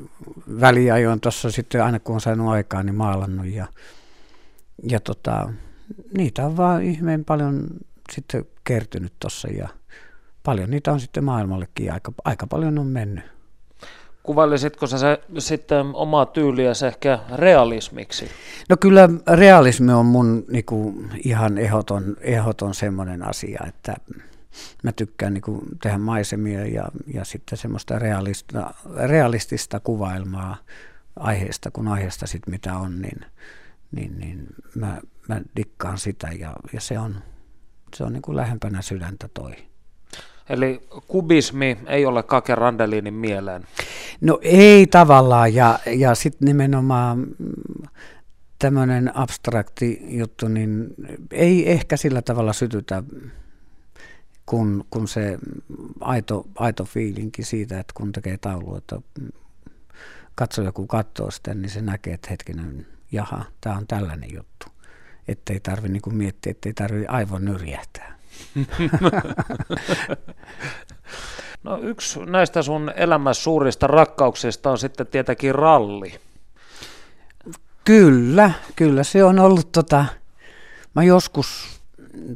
väliajoin 0.62 1.20
tuossa 1.20 1.52
sitten 1.52 1.84
aina 1.84 2.00
kun 2.00 2.16
on 2.16 2.22
saanut 2.22 2.50
aikaa, 2.50 2.84
niin 2.84 2.96
maalannut. 2.96 3.46
Ja, 3.46 3.68
ja 4.90 5.00
tota, 5.00 5.54
niitä 6.18 6.46
on 6.46 6.58
vaan 6.58 6.84
ihmeen 6.84 7.26
paljon 7.26 7.68
sitten 8.12 8.46
kertynyt 8.64 9.14
tuossa 9.20 9.48
ja 9.48 9.70
paljon 10.44 10.70
niitä 10.70 10.92
on 10.92 11.00
sitten 11.00 11.24
maailmallekin 11.24 11.94
aika, 11.94 12.12
aika 12.26 12.48
paljon 12.48 12.80
on 12.80 12.88
mennyt. 12.88 13.39
Kuvailisitko 14.24 14.88
sä 14.88 14.98
se 14.98 15.22
sitten 15.38 15.86
omaa 15.94 16.26
tyyliä 16.26 16.72
ehkä 16.88 17.20
realismiksi? 17.36 18.30
No 18.70 18.78
kyllä 18.78 19.10
realismi 19.34 19.94
on 19.94 20.06
mun 20.06 20.46
niinku, 20.52 21.04
ihan 21.24 21.58
ehdoton, 21.58 22.18
ehdoton 22.22 22.74
semmoinen 22.74 23.24
asia, 23.24 23.64
että 23.68 23.96
mä 24.84 24.92
tykkään 24.92 25.34
niinku, 25.34 25.64
tehdä 25.84 25.98
maisemia 25.98 26.66
ja, 26.66 26.90
ja 27.14 27.26
sitten 27.26 27.58
semmoista 27.58 28.00
realista, 28.00 28.74
realistista 29.06 29.80
kuvailmaa 29.80 30.58
aiheesta, 31.16 31.72
kun 31.72 31.88
aiheesta 31.88 32.28
sitten 32.28 32.52
mitä 32.52 32.78
on, 32.78 33.02
niin, 33.02 33.26
niin, 33.92 34.20
niin 34.20 34.48
mä, 34.76 35.02
mä 35.28 35.42
dikkaan 35.56 35.98
sitä 35.98 36.28
ja, 36.40 36.54
ja 36.74 36.82
se 36.82 37.00
on, 37.00 37.16
se 37.96 38.04
on 38.04 38.14
niinku 38.14 38.36
lähempänä 38.36 38.82
sydäntä 38.82 39.30
toi. 39.34 39.69
Eli 40.50 40.82
kubismi 41.08 41.78
ei 41.88 42.06
ole 42.06 42.24
Kake 42.24 42.56
Randelinin 42.56 43.14
mieleen? 43.14 43.64
No 44.22 44.40
ei 44.42 44.88
tavallaan, 44.88 45.54
ja, 45.54 45.80
ja 45.86 46.16
sitten 46.16 46.46
nimenomaan 46.46 47.28
tämmöinen 48.60 49.18
abstrakti 49.18 50.02
juttu, 50.08 50.48
niin 50.48 50.88
ei 51.32 51.72
ehkä 51.72 51.98
sillä 51.98 52.22
tavalla 52.22 52.54
sytytä, 52.54 53.04
kun, 54.46 54.86
kun 54.90 55.08
se 55.08 55.40
aito, 56.00 56.48
aito 56.56 56.86
fiilinki 56.86 57.44
siitä, 57.44 57.80
että 57.80 57.94
kun 57.98 58.12
tekee 58.12 58.38
taulu, 58.38 58.76
että 58.76 59.02
katsoo 60.36 60.66
joku 60.66 60.88
katsoo 60.88 61.32
sitä, 61.32 61.54
niin 61.54 61.70
se 61.70 61.82
näkee, 61.82 62.14
että 62.14 62.28
hetkinen, 62.30 62.88
jaha, 63.12 63.46
tämä 63.62 63.78
on 63.78 63.88
tällainen 63.88 64.34
juttu. 64.34 64.66
Että 65.28 65.54
ei 65.54 65.60
tarvitse 65.60 65.94
niin 65.94 66.18
miettiä, 66.18 66.52
että 66.52 66.70
ei 66.70 66.74
tarvitse 66.74 67.08
aivan 67.08 67.46
nyrjähtää. 67.46 68.19
no 71.64 71.80
yksi 71.82 72.20
näistä 72.20 72.62
sun 72.62 72.92
elämässä 72.96 73.44
suurista 73.44 73.88
rakkauksista 73.88 74.72
on 74.72 74.78
sitten 74.78 75.08
tietenkin 75.08 75.56
ralli. 75.56 76.20
Kyllä, 77.86 78.52
kyllä 78.76 79.04
se 79.04 79.24
on 79.24 79.40
ollut 79.40 79.72
tota, 79.72 80.06
mä 80.96 81.04
joskus 81.04 81.80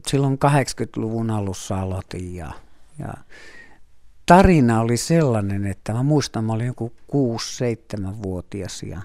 silloin 0.07 0.39
80-luvun 0.45 1.31
alussa 1.31 1.81
aloitin 1.81 2.35
ja, 2.35 2.51
ja 2.99 3.13
tarina 4.25 4.81
oli 4.81 4.97
sellainen, 4.97 5.67
että 5.67 5.93
mä 5.93 6.03
muistan, 6.03 6.43
mä 6.43 6.53
olin 6.53 6.67
joku 6.67 6.93
6-7-vuotias 7.11 8.83
ja 8.83 9.01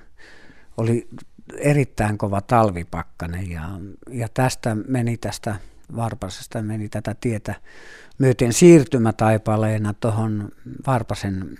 oli 0.76 1.08
erittäin 1.56 2.18
kova 2.18 2.40
talvipakkanen 2.40 3.50
ja, 3.50 3.68
ja 4.10 4.28
tästä 4.34 4.76
meni 4.88 5.16
tästä 5.16 5.56
Varpasesta 5.96 6.62
meni 6.62 6.88
tätä 6.88 7.14
tietä 7.20 7.54
myöten 8.18 8.52
siirtymätaipaleena 8.52 9.94
tuohon 9.94 10.48
Varpasen 10.86 11.58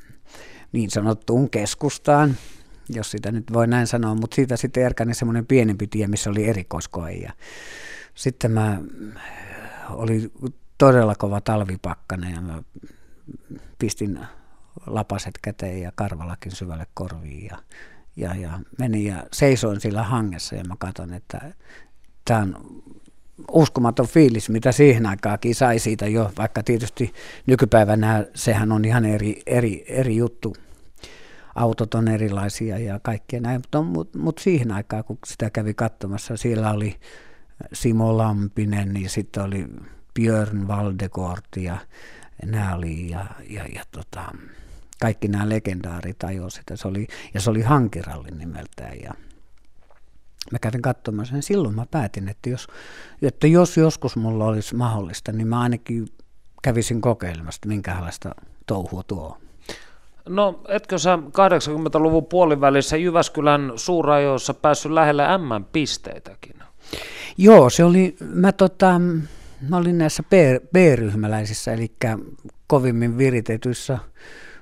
niin 0.73 0.91
sanottuun 0.91 1.51
keskustaan, 1.51 2.37
jos 2.89 3.11
sitä 3.11 3.33
nyt 3.33 3.53
voi 3.53 3.67
näin 3.67 3.87
sanoa, 3.87 4.15
mutta 4.15 4.35
siitä 4.35 4.57
sitten 4.57 4.83
erkani 4.83 5.15
semmoinen 5.15 5.47
pienempi 5.47 5.87
tie, 5.87 6.07
missä 6.07 6.31
oli 6.31 6.49
erikoiskoe. 6.49 7.13
Ja 7.13 7.33
sitten 8.15 8.51
mä 8.51 8.81
oli 9.91 10.33
todella 10.79 11.15
kova 11.15 11.41
talvipakkane 11.41 12.31
ja 12.31 12.41
mä 12.41 12.63
pistin 13.79 14.21
lapaset 14.87 15.39
käteen 15.43 15.83
ja 15.83 15.93
karvalakin 15.95 16.53
syvälle 16.53 16.87
korviin 16.95 17.47
ja, 17.47 17.59
ja, 18.17 18.35
ja 18.35 18.61
menin 18.79 19.05
ja 19.05 19.25
seisoin 19.33 19.81
sillä 19.81 20.03
hangessa 20.03 20.55
ja 20.55 20.65
mä 20.65 20.75
katson, 20.79 21.13
että 21.15 21.53
tämä 22.25 22.41
on 22.41 22.83
uskomaton 23.53 24.07
fiilis, 24.07 24.49
mitä 24.49 24.73
siihen 24.73 25.07
aikaakin 25.07 25.55
sai 25.55 25.79
siitä 25.79 26.07
jo, 26.07 26.31
vaikka 26.39 26.63
tietysti 26.63 27.13
nykypäivänä 27.47 28.27
sehän 28.35 28.73
on 28.73 28.85
ihan 28.85 29.05
eri, 29.05 29.43
eri, 29.47 29.85
eri 29.89 30.17
juttu. 30.17 30.57
Autot 31.55 31.95
on 31.95 32.09
erilaisia 32.09 32.79
ja 32.79 33.01
kaikkea 33.03 33.41
näin, 33.41 33.61
mutta, 33.61 33.83
mutta, 33.83 34.19
mutta 34.19 34.43
siihen 34.43 34.73
aikaan, 34.73 35.05
kun 35.05 35.19
sitä 35.27 35.51
kävi 35.51 35.75
katsomassa, 35.75 36.37
siellä 36.37 36.71
oli 36.71 36.97
Simo 37.73 38.17
Lampinen 38.17 39.03
ja 39.03 39.11
sitten 39.11 39.43
oli 39.43 39.67
Björn 40.15 40.69
Valdegort 40.69 41.57
ja 41.57 41.77
nämä 42.45 42.75
oli 42.75 43.11
ja, 43.11 43.27
ja, 43.51 43.65
ja 43.75 43.83
tota, 43.91 44.33
kaikki 45.01 45.29
nämä 45.29 45.49
legendaarit 45.49 46.25
ajoivat 46.25 46.53
sitä. 46.53 46.77
Se 46.77 46.89
oli, 46.89 47.07
ja 47.35 47.41
se 47.41 47.51
oli 47.51 47.63
hankirallin 47.63 48.39
nimeltään 48.39 49.01
ja 49.03 49.15
mä 50.53 50.59
kävin 50.59 50.83
katsomassa 50.83 51.33
sen. 51.33 51.43
Silloin 51.43 51.75
mä 51.75 51.87
päätin, 51.91 52.29
että 52.29 52.51
jos, 52.51 52.67
että 53.23 53.47
jos 53.47 53.77
joskus 53.77 54.17
mulla 54.17 54.45
olisi 54.45 54.75
mahdollista, 54.75 55.33
niin 55.33 55.49
mä 55.49 55.61
ainakin 55.61 56.09
kävisin 56.63 57.01
kokeilemasta, 57.01 57.69
minkälaista 57.69 58.35
touhua 58.67 59.03
tuo 59.03 59.27
on. 59.27 59.49
No 60.29 60.61
etkö 60.69 60.99
sä 60.99 61.17
80-luvun 61.17 62.27
puolivälissä 62.27 62.97
Jyväskylän 62.97 63.73
suurajoissa 63.77 64.55
päässyt 64.55 64.93
lähelle 64.93 65.23
M-pisteitäkin? 65.39 66.55
Joo, 67.39 67.71
se 67.71 67.85
oli, 67.85 68.17
mä, 68.21 68.53
tota, 68.53 69.01
mä 69.69 69.77
olin 69.77 69.99
näissä 69.99 70.23
B-ryhmäläisissä, 70.73 71.73
eli 71.73 71.93
kovimmin 72.67 73.19
viritetyissä. 73.19 73.99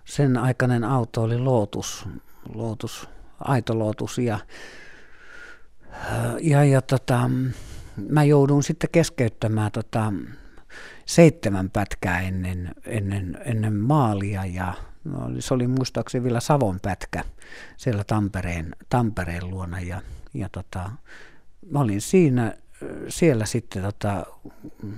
Sen 0.05 0.37
aikainen 0.37 0.85
auto 0.85 1.22
oli 1.22 1.38
Lotus, 1.38 2.09
Lotus 2.55 3.09
aito 3.40 3.79
Lotus 3.79 4.18
ja, 4.18 4.38
ja, 6.40 6.64
ja 6.64 6.82
tota, 6.82 7.30
mä 8.09 8.24
joudun 8.24 8.62
sitten 8.62 8.90
keskeyttämään 8.92 9.72
tota, 9.72 10.12
seitsemän 11.06 11.70
pätkää 11.70 12.20
ennen, 12.20 12.74
ennen, 12.85 13.38
ennen 13.44 13.74
maalia 13.74 14.44
ja 14.44 14.74
no, 15.04 15.30
se 15.38 15.54
oli 15.54 15.66
muistaakseni 15.66 16.24
vielä 16.24 16.40
Savon 16.40 16.80
pätkä 16.82 17.24
siellä 17.76 18.04
Tampereen, 18.04 18.76
Tampereen 18.88 19.50
luona 19.50 19.80
ja, 19.80 20.02
ja 20.35 20.48
tota, 20.48 20.90
mä 21.70 21.80
olin 21.80 22.00
siinä 22.00 22.54
siellä 23.09 23.45
sitten 23.45 23.83
tota, 23.83 24.27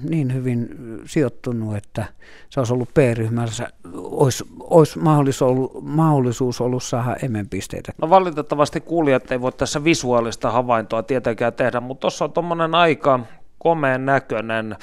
niin 0.08 0.34
hyvin 0.34 0.68
sijoittunut, 1.04 1.76
että 1.76 2.04
se 2.50 2.60
olisi 2.60 2.72
ollut 2.72 2.94
P-ryhmässä, 2.94 3.68
olisi, 3.94 4.44
olisi 4.60 4.98
mahdollisuus, 4.98 5.50
ollut, 5.50 5.84
mahdollisuus 5.84 6.60
ollut 6.60 6.82
saada 6.82 7.16
emenpisteitä. 7.22 7.92
No 8.02 8.10
valitettavasti 8.10 8.80
kuulijat 8.80 9.32
ei 9.32 9.40
voi 9.40 9.52
tässä 9.52 9.84
visuaalista 9.84 10.50
havaintoa 10.50 11.02
tietenkään 11.02 11.52
tehdä, 11.52 11.80
mutta 11.80 12.00
tuossa 12.00 12.24
on 12.24 12.32
tuommoinen 12.32 12.74
aika 12.74 13.20
komeen 13.58 14.06
näköinen 14.06 14.76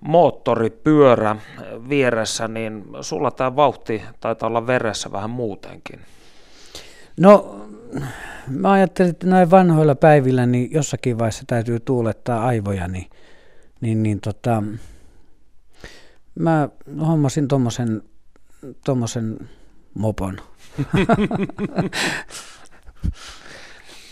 moottoripyörä 0.00 1.36
vieressä, 1.88 2.48
niin 2.48 2.84
sulla 3.00 3.30
tämä 3.30 3.56
vauhti 3.56 4.02
taitaa 4.20 4.46
olla 4.46 4.66
veressä 4.66 5.12
vähän 5.12 5.30
muutenkin. 5.30 6.00
No 7.18 7.64
mä 8.48 8.72
ajattelin, 8.72 9.10
että 9.10 9.26
näin 9.26 9.50
vanhoilla 9.50 9.94
päivillä 9.94 10.46
niin 10.46 10.72
jossakin 10.72 11.18
vaiheessa 11.18 11.44
täytyy 11.46 11.80
tuulettaa 11.80 12.46
aivoja, 12.46 12.88
niin, 12.88 13.10
niin, 13.80 14.02
niin 14.02 14.20
tota, 14.20 14.62
mä 16.34 16.68
hommasin 17.06 17.48
tuommoisen 17.48 18.02
tommosen 18.84 19.48
mopon. 19.94 20.38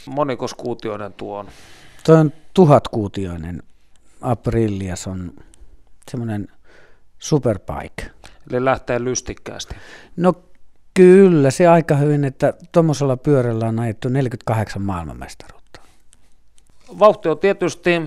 Monikos 0.07 0.55
kuutioinen 0.55 1.13
tuo 1.13 1.39
on? 1.39 1.49
Tuo 2.05 2.17
on 2.17 2.33
tuhatkuutioinen 2.55 3.63
Aprillia, 4.21 4.97
se 4.97 5.11
on 5.11 5.33
semmoinen 6.11 6.49
superbike. 7.19 8.11
Eli 8.51 8.65
lähtee 8.65 9.05
lystikkäästi. 9.05 9.75
No 10.17 10.46
Kyllä, 10.97 11.51
se 11.51 11.67
aika 11.67 11.97
hyvin, 11.97 12.25
että 12.25 12.55
tuommoisella 12.73 13.17
pyörällä 13.17 13.67
on 13.67 13.81
ajettu 13.81 14.09
48 14.09 14.83
maailmanmestaruutta. 14.83 15.81
Vauhti 16.99 17.29
on 17.29 17.39
tietysti, 17.39 18.03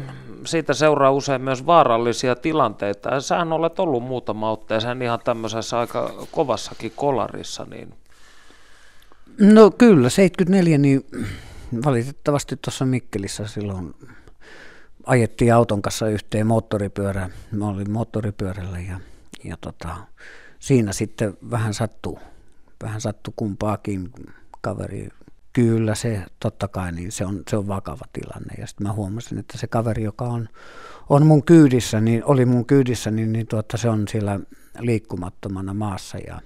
siitä 0.45 0.73
seuraa 0.73 1.11
usein 1.11 1.41
myös 1.41 1.65
vaarallisia 1.65 2.35
tilanteita. 2.35 3.21
Sähän 3.21 3.53
olet 3.53 3.79
ollut 3.79 4.03
muutama 4.03 4.51
otteeseen 4.51 5.01
ihan 5.01 5.19
tämmöisessä 5.23 5.79
aika 5.79 6.27
kovassakin 6.31 6.91
kolarissa. 6.95 7.65
Niin... 7.69 7.93
No 9.39 9.71
kyllä, 9.71 10.09
74, 10.09 10.77
niin 10.77 11.05
valitettavasti 11.85 12.57
tuossa 12.57 12.85
Mikkelissä 12.85 13.47
silloin 13.47 13.95
ajettiin 15.05 15.53
auton 15.53 15.81
kanssa 15.81 16.07
yhteen 16.07 16.47
moottoripyörä. 16.47 17.29
Mä 17.51 17.67
olin 17.67 17.91
moottoripyörällä 17.91 18.79
ja, 18.79 18.99
ja 19.43 19.57
tota, 19.61 19.95
siinä 20.59 20.93
sitten 20.93 21.37
vähän 21.51 21.73
sattuu 21.73 22.19
vähän 22.83 23.01
sattu 23.01 23.33
kumpaakin 23.35 24.11
kaveri. 24.61 25.09
Kyllä 25.53 25.95
se 25.95 26.25
totta 26.39 26.67
kai, 26.67 26.91
niin 26.91 27.11
se 27.11 27.25
on, 27.25 27.43
se 27.49 27.57
on 27.57 27.67
vakava 27.67 28.05
tilanne. 28.13 28.53
Ja 28.57 28.67
sitten 28.67 28.87
mä 28.87 28.93
huomasin, 28.93 29.37
että 29.37 29.57
se 29.57 29.67
kaveri, 29.67 30.03
joka 30.03 30.25
on, 30.25 30.49
on 31.09 31.25
mun 31.25 31.43
kyydissä, 31.43 32.01
niin 32.01 32.25
oli 32.25 32.45
mun 32.45 32.65
kyydissä, 32.65 33.11
niin, 33.11 33.31
niin 33.31 33.47
tuota, 33.47 33.77
se 33.77 33.89
on 33.89 34.07
siellä 34.07 34.39
liikkumattomana 34.79 35.73
maassa. 35.73 36.17
Ja, 36.17 36.41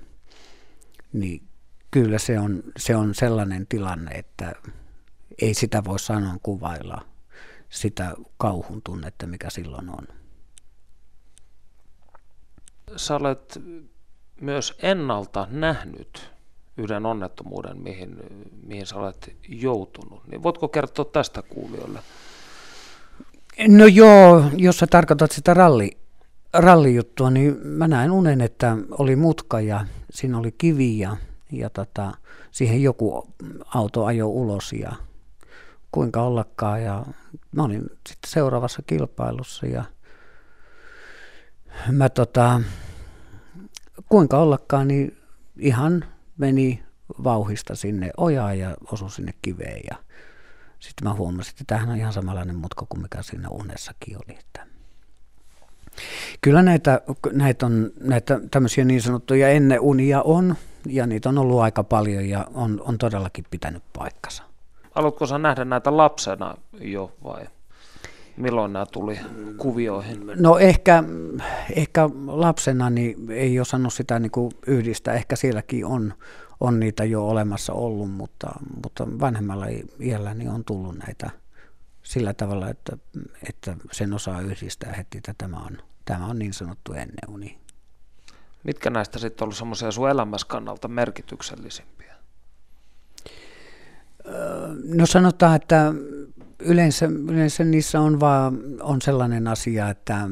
niin 1.13 1.43
kyllä 1.91 2.17
se 2.17 2.39
on, 2.39 2.63
se 2.77 2.95
on 2.95 3.15
sellainen 3.15 3.67
tilanne, 3.67 4.11
että 4.11 4.53
ei 5.41 5.53
sitä 5.53 5.83
voi 5.83 5.99
sanoa 5.99 6.35
kuvailla 6.43 7.05
sitä 7.69 8.13
kauhun 8.37 8.81
tunnetta, 8.83 9.27
mikä 9.27 9.49
silloin 9.49 9.89
on. 9.89 10.07
Sä 12.95 13.15
olet 13.15 13.59
myös 14.43 14.73
ennalta 14.79 15.47
nähnyt 15.51 16.31
yhden 16.77 17.05
onnettomuuden, 17.05 17.77
mihin, 17.77 18.17
mihin 18.67 18.85
sä 18.85 18.95
olet 18.95 19.35
joutunut. 19.49 20.27
Niin 20.27 20.43
voitko 20.43 20.67
kertoa 20.67 21.05
tästä 21.05 21.41
kuulijoille? 21.41 21.99
No 23.67 23.85
joo, 23.85 24.43
jos 24.57 24.77
sä 24.77 24.87
tarkoitat 24.87 25.31
sitä 25.31 25.53
ralli, 25.53 25.97
rallijuttua, 26.53 27.29
niin 27.29 27.57
mä 27.63 27.87
näin 27.87 28.11
unen, 28.11 28.41
että 28.41 28.77
oli 28.91 29.15
mutka 29.15 29.61
ja 29.61 29.85
siinä 30.11 30.37
oli 30.37 30.51
kivi 30.57 30.99
ja, 30.99 31.17
ja 31.51 31.69
tota, 31.69 32.11
siihen 32.51 32.83
joku 32.83 33.27
auto 33.73 34.05
ajoi 34.05 34.29
ulos 34.29 34.73
ja 34.73 34.91
kuinka 35.91 36.21
ollakaan. 36.21 36.83
Ja 36.83 37.05
mä 37.51 37.63
olin 37.63 37.81
sitten 37.81 38.29
seuraavassa 38.31 38.81
kilpailussa 38.87 39.65
ja 39.65 39.83
mä 41.91 42.09
tota, 42.09 42.61
kuinka 44.09 44.37
ollakaan, 44.37 44.87
niin 44.87 45.17
ihan 45.57 46.05
meni 46.37 46.83
vauhista 47.23 47.75
sinne 47.75 48.11
ojaan 48.17 48.59
ja 48.59 48.75
osui 48.91 49.11
sinne 49.11 49.33
kiveen. 49.41 49.81
Ja 49.89 49.97
sitten 50.79 51.07
mä 51.07 51.13
huomasin, 51.13 51.51
että 51.51 51.63
tämähän 51.67 51.89
on 51.89 51.97
ihan 51.97 52.13
samanlainen 52.13 52.55
mutka 52.55 52.85
kuin 52.89 53.01
mikä 53.01 53.21
siinä 53.21 53.49
unessakin 53.49 54.17
oli. 54.17 54.37
Että 54.39 54.73
Kyllä 56.41 56.61
näitä, 56.61 57.01
näitä, 57.31 57.65
on, 57.65 57.91
näitä 57.99 58.39
tämmöisiä 58.51 58.85
niin 58.85 59.01
sanottuja 59.01 59.49
ennen 59.49 59.79
unia 59.79 60.21
on, 60.21 60.55
ja 60.85 61.07
niitä 61.07 61.29
on 61.29 61.37
ollut 61.37 61.61
aika 61.61 61.83
paljon, 61.83 62.29
ja 62.29 62.47
on, 62.53 62.81
on 62.85 62.97
todellakin 62.97 63.45
pitänyt 63.51 63.83
paikkansa. 63.97 64.43
Haluatko 64.91 65.27
sä 65.27 65.37
nähdä 65.37 65.65
näitä 65.65 65.97
lapsena 65.97 66.55
jo 66.81 67.11
vai? 67.23 67.45
Milloin 68.37 68.73
nämä 68.73 68.85
tuli 68.85 69.19
kuvioihin? 69.57 70.31
No 70.35 70.57
ehkä, 70.57 71.03
ehkä 71.75 72.09
lapsena 72.25 72.89
niin 72.89 73.31
ei 73.31 73.59
osannut 73.59 73.93
sitä 73.93 74.19
niin 74.19 74.31
kuin 74.31 74.51
yhdistää. 74.67 75.13
Ehkä 75.13 75.35
sielläkin 75.35 75.85
on, 75.85 76.13
on 76.59 76.79
niitä 76.79 77.03
jo 77.03 77.27
olemassa 77.27 77.73
ollut, 77.73 78.11
mutta, 78.11 78.51
mutta 78.83 79.07
vanhemmalla 79.19 79.65
iällä 79.99 80.33
niin 80.33 80.49
on 80.49 80.65
tullut 80.65 80.97
näitä 80.97 81.29
sillä 82.03 82.33
tavalla, 82.33 82.69
että, 82.69 82.97
että 83.49 83.77
sen 83.91 84.13
osaa 84.13 84.41
yhdistää 84.41 84.93
heti, 84.93 85.17
että 85.17 85.33
tämä 85.37 85.57
on, 85.57 85.77
tämä 86.05 86.25
on 86.25 86.39
niin 86.39 86.53
sanottu 86.53 86.93
enneuni. 86.93 87.57
Mitkä 88.63 88.89
näistä 88.89 89.19
sitten 89.19 89.45
ollut 89.45 89.57
semmoisia 89.57 89.91
sun 89.91 90.09
elämässä 90.09 90.47
kannalta 90.47 90.87
merkityksellisimpiä? 90.87 92.13
No 94.83 95.05
sanotaan, 95.05 95.55
että 95.55 95.93
yleensä, 96.65 97.05
yleensä 97.05 97.63
niissä 97.63 98.01
on 98.01 98.19
vaan 98.19 98.59
on 98.81 99.01
sellainen 99.01 99.47
asia, 99.47 99.89
että 99.89 100.29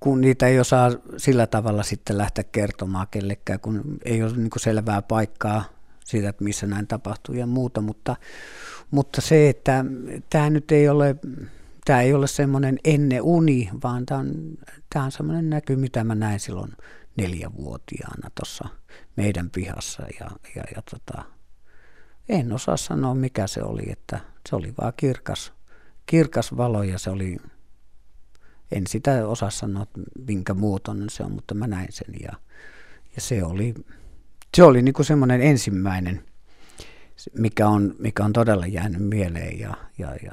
kun 0.00 0.20
niitä 0.20 0.46
ei 0.46 0.60
osaa 0.60 0.90
sillä 1.16 1.46
tavalla 1.46 1.82
sitten 1.82 2.18
lähteä 2.18 2.44
kertomaan 2.44 3.06
kellekään, 3.10 3.60
kun 3.60 3.98
ei 4.04 4.22
ole 4.22 4.36
niin 4.36 4.50
selvää 4.56 5.02
paikkaa 5.02 5.64
siitä, 6.04 6.28
että 6.28 6.44
missä 6.44 6.66
näin 6.66 6.86
tapahtuu 6.86 7.34
ja 7.34 7.46
muuta, 7.46 7.80
mutta, 7.80 8.16
mutta 8.90 9.20
se, 9.20 9.48
että 9.48 9.84
tämä 10.30 10.50
nyt 10.50 10.72
ei 10.72 10.88
ole, 10.88 11.16
tämä 11.84 12.02
ei 12.02 12.14
ole 12.14 12.26
semmoinen 12.26 12.78
ennen 12.84 13.22
uni, 13.22 13.70
vaan 13.82 14.06
tämä 14.06 14.20
on, 14.20 14.32
tämä 14.92 15.04
on 15.04 15.12
semmoinen 15.12 15.50
näky, 15.50 15.76
mitä 15.76 16.04
mä 16.04 16.14
näin 16.14 16.40
silloin 16.40 16.72
neljävuotiaana 17.16 18.30
tuossa 18.34 18.68
meidän 19.16 19.50
pihassa 19.50 20.02
ja, 20.20 20.30
ja, 20.56 20.62
ja 20.76 20.82
tota, 20.90 21.24
en 22.28 22.52
osaa 22.52 22.76
sanoa 22.76 23.14
mikä 23.14 23.46
se 23.46 23.62
oli, 23.62 23.82
että 23.92 24.20
se 24.48 24.56
oli 24.56 24.74
vaan 24.80 24.92
kirkas, 24.96 25.52
kirkas 26.06 26.56
valo 26.56 26.82
ja 26.82 26.98
se 26.98 27.10
oli, 27.10 27.36
en 28.72 28.86
sitä 28.86 29.28
osaa 29.28 29.50
sanoa 29.50 29.86
minkä 30.26 30.54
muotoinen 30.54 31.10
se 31.10 31.22
on, 31.22 31.32
mutta 31.32 31.54
mä 31.54 31.66
näin 31.66 31.92
sen 31.92 32.14
ja, 32.22 32.32
ja 33.14 33.20
se 33.20 33.44
oli, 33.44 33.74
se 34.56 34.62
oli 34.62 34.82
niin 34.82 35.04
semmoinen 35.04 35.40
ensimmäinen, 35.40 36.24
mikä 37.38 37.68
on, 37.68 37.94
mikä 37.98 38.24
on 38.24 38.32
todella 38.32 38.66
jäänyt 38.66 39.02
mieleen 39.02 39.58
ja, 39.58 39.74
ja, 39.98 40.16
ja 40.22 40.32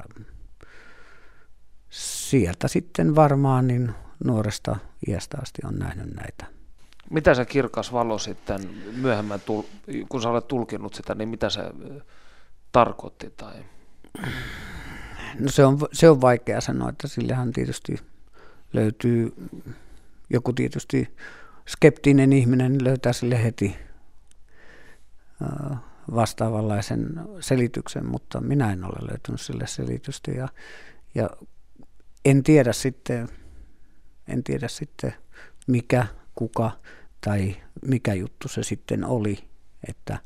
sieltä 1.90 2.68
sitten 2.68 3.14
varmaan 3.14 3.66
niin 3.66 3.94
nuoresta 4.24 4.76
iästä 5.08 5.38
asti 5.42 5.62
on 5.64 5.74
nähnyt 5.74 6.14
näitä 6.14 6.57
mitä 7.10 7.34
se 7.34 7.44
kirkas 7.44 7.92
valo 7.92 8.18
sitten 8.18 8.60
myöhemmin, 8.96 9.40
kun 10.08 10.22
sä 10.22 10.28
olet 10.28 10.48
tulkinut 10.48 10.94
sitä, 10.94 11.14
niin 11.14 11.28
mitä 11.28 11.50
se 11.50 11.60
tarkoitti? 12.72 13.30
Tai? 13.36 13.54
No 15.38 15.48
se 15.48 15.64
on, 15.64 15.78
se 15.92 16.10
on 16.10 16.20
vaikea 16.20 16.60
sanoa, 16.60 16.88
että 16.88 17.08
sillehän 17.08 17.52
tietysti 17.52 17.98
löytyy 18.72 19.34
joku 20.30 20.52
tietysti 20.52 21.16
skeptinen 21.68 22.32
ihminen 22.32 22.84
löytää 22.84 23.12
sille 23.12 23.42
heti 23.42 23.76
vastaavanlaisen 26.14 27.20
selityksen, 27.40 28.06
mutta 28.06 28.40
minä 28.40 28.72
en 28.72 28.84
ole 28.84 29.08
löytänyt 29.10 29.40
sille 29.40 29.66
selitystä 29.66 30.30
ja, 30.30 30.48
ja 31.14 31.30
en 32.24 32.42
tiedä 32.42 32.72
sitten, 32.72 33.28
en 34.28 34.44
tiedä 34.44 34.68
sitten 34.68 35.14
mikä, 35.66 36.06
kuka 36.38 36.70
tai 37.20 37.56
mikä 37.86 38.14
juttu 38.14 38.48
se 38.48 38.62
sitten 38.62 39.04
oli, 39.04 39.44
että, 39.88 40.18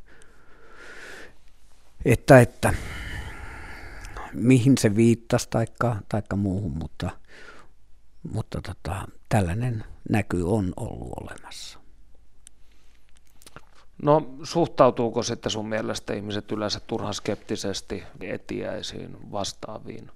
että, 2.04 2.40
että 2.40 2.74
mihin 4.32 4.78
se 4.78 4.96
viittasi 4.96 5.48
taikka, 5.50 5.96
taikka 6.08 6.36
muuhun, 6.36 6.72
mutta, 6.78 7.10
mutta 8.32 8.60
tota, 8.62 9.08
tällainen 9.28 9.84
näky 10.10 10.42
on 10.42 10.72
ollut 10.76 11.12
olemassa. 11.20 11.78
No 14.02 14.34
suhtautuuko 14.42 15.22
sitten 15.22 15.52
sun 15.52 15.68
mielestä 15.68 16.14
ihmiset 16.14 16.52
yleensä 16.52 16.80
turhan 16.80 17.14
skeptisesti 17.14 18.02
etiäisiin 18.20 19.32
vastaaviin? 19.32 20.10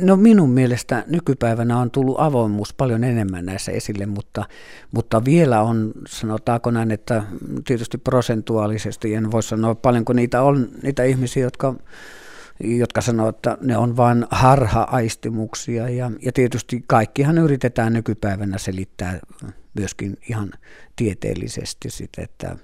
No 0.00 0.16
minun 0.16 0.50
mielestä 0.50 1.04
nykypäivänä 1.06 1.78
on 1.78 1.90
tullut 1.90 2.16
avoimuus 2.18 2.74
paljon 2.74 3.04
enemmän 3.04 3.46
näissä 3.46 3.72
esille, 3.72 4.06
mutta, 4.06 4.44
mutta 4.92 5.24
vielä 5.24 5.62
on, 5.62 5.92
sanotaanko 6.08 6.70
näin, 6.70 6.90
että 6.90 7.22
tietysti 7.66 7.98
prosentuaalisesti 7.98 9.14
en 9.14 9.30
voi 9.30 9.42
sanoa 9.42 9.74
paljonko 9.74 10.12
niitä 10.12 10.42
on, 10.42 10.68
niitä 10.82 11.04
ihmisiä, 11.04 11.42
jotka 11.42 11.74
jotka 12.60 13.00
sanoo, 13.00 13.28
että 13.28 13.58
ne 13.60 13.76
on 13.76 13.96
vain 13.96 14.26
harha-aistimuksia 14.30 15.88
ja, 15.88 16.10
ja 16.22 16.32
tietysti 16.32 16.84
kaikkihan 16.86 17.38
yritetään 17.38 17.92
nykypäivänä 17.92 18.58
selittää 18.58 19.18
myöskin 19.74 20.16
ihan 20.28 20.50
tieteellisesti 20.96 21.90
sit, 21.90 22.10
että 22.18 22.56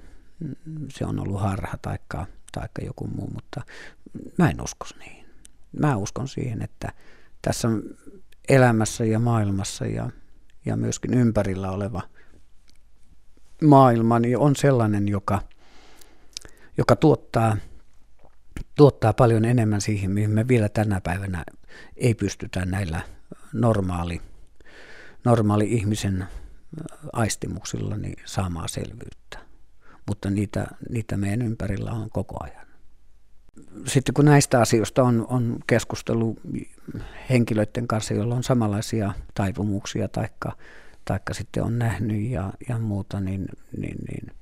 se 0.88 1.04
on 1.06 1.20
ollut 1.20 1.40
harha 1.40 1.78
taikka, 1.82 2.26
taikka 2.52 2.82
joku 2.84 3.06
muu, 3.06 3.30
mutta 3.34 3.62
mä 4.38 4.50
en 4.50 4.62
usko 4.62 4.86
niin. 4.98 5.26
Mä 5.80 5.96
uskon 5.96 6.28
siihen, 6.28 6.62
että 6.62 6.92
tässä 7.44 7.68
elämässä 8.48 9.04
ja 9.04 9.18
maailmassa 9.18 9.86
ja, 9.86 10.10
ja 10.66 10.76
myöskin 10.76 11.14
ympärillä 11.14 11.70
oleva 11.70 12.02
maailma 13.64 14.18
niin 14.18 14.38
on 14.38 14.56
sellainen, 14.56 15.08
joka, 15.08 15.42
joka 16.78 16.96
tuottaa– 16.96 17.56
tuottaa 18.76 19.12
paljon 19.12 19.44
enemmän 19.44 19.80
siihen, 19.80 20.10
mihin 20.10 20.30
me 20.30 20.48
vielä 20.48 20.68
tänä 20.68 21.00
päivänä 21.00 21.44
ei 21.96 22.14
pystytä 22.14 22.64
näillä 22.64 23.00
normaali, 23.52 24.20
normaali 25.24 25.72
ihmisen 25.72 26.24
aistimuksilla 27.12 27.96
niin 27.96 28.16
saamaan 28.24 28.68
selvyyttä. 28.68 29.38
Mutta 30.06 30.30
niitä, 30.30 30.66
niitä 30.90 31.16
meidän 31.16 31.42
ympärillä 31.42 31.90
on 31.90 32.10
koko 32.10 32.44
ajan. 32.44 32.63
Sitten 33.86 34.14
kun 34.14 34.24
näistä 34.24 34.60
asioista 34.60 35.02
on, 35.02 35.26
on 35.28 35.58
keskustelu 35.66 36.36
henkilöiden 37.30 37.88
kanssa, 37.88 38.14
joilla 38.14 38.34
on 38.34 38.42
samanlaisia 38.42 39.12
taipumuksia 39.34 40.08
taikka, 40.08 40.52
taikka 41.04 41.34
sitten 41.34 41.62
on 41.62 41.78
nähnyt 41.78 42.30
ja, 42.30 42.52
ja 42.68 42.78
muuta, 42.78 43.20
niin, 43.20 43.46
niin, 43.76 43.98
niin 44.10 44.32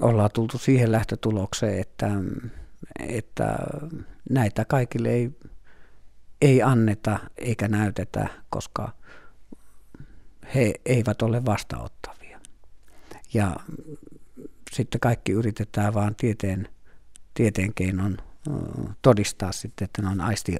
ollaan 0.00 0.30
tultu 0.32 0.58
siihen 0.58 0.92
lähtötulokseen, 0.92 1.78
että 1.78 2.10
että 3.00 3.58
näitä 4.30 4.64
kaikille 4.64 5.08
ei, 5.08 5.30
ei 6.40 6.62
anneta 6.62 7.18
eikä 7.38 7.68
näytetä, 7.68 8.28
koska 8.50 8.92
he 10.54 10.74
eivät 10.84 11.22
ole 11.22 11.44
vastaanottavia. 11.44 12.40
Ja 13.34 13.56
sitten 14.72 15.00
kaikki 15.00 15.32
yritetään 15.32 15.94
vaan 15.94 16.14
tieteen, 16.14 16.68
tieteen 17.34 17.74
keinon 17.74 18.16
todistaa 19.02 19.52
sitten, 19.52 19.84
että 19.84 20.02
ne 20.02 20.08
on 20.08 20.20
aisti, 20.20 20.56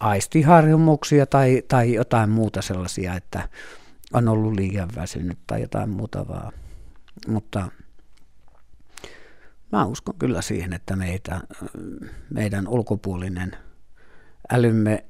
aistiharjumuksia 0.00 1.26
tai, 1.26 1.62
tai 1.68 1.94
jotain 1.94 2.30
muuta 2.30 2.62
sellaisia, 2.62 3.14
että 3.14 3.48
on 4.12 4.28
ollut 4.28 4.54
liian 4.54 4.88
väsynyt 4.96 5.38
tai 5.46 5.60
jotain 5.60 5.90
muuta 5.90 6.28
vaan. 6.28 6.52
Mutta 7.28 7.68
Mä 9.72 9.84
uskon 9.84 10.14
kyllä 10.18 10.42
siihen, 10.42 10.72
että 10.72 10.96
meitä, 10.96 11.40
meidän 12.30 12.68
ulkopuolinen 12.68 13.56
älymme 14.52 15.04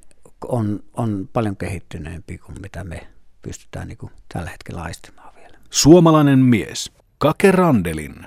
on, 0.47 0.79
on 0.93 1.29
paljon 1.33 1.57
kehittyneempi 1.57 2.37
kuin 2.37 2.61
mitä 2.61 2.83
me 2.83 3.07
pystytään 3.41 3.87
niin 3.87 3.97
kuin 3.97 4.11
tällä 4.33 4.49
hetkellä 4.49 4.81
aistimaan 4.81 5.35
vielä. 5.35 5.57
Suomalainen 5.69 6.39
mies, 6.39 6.91
Kake 7.17 7.51
Randelin. 7.51 8.25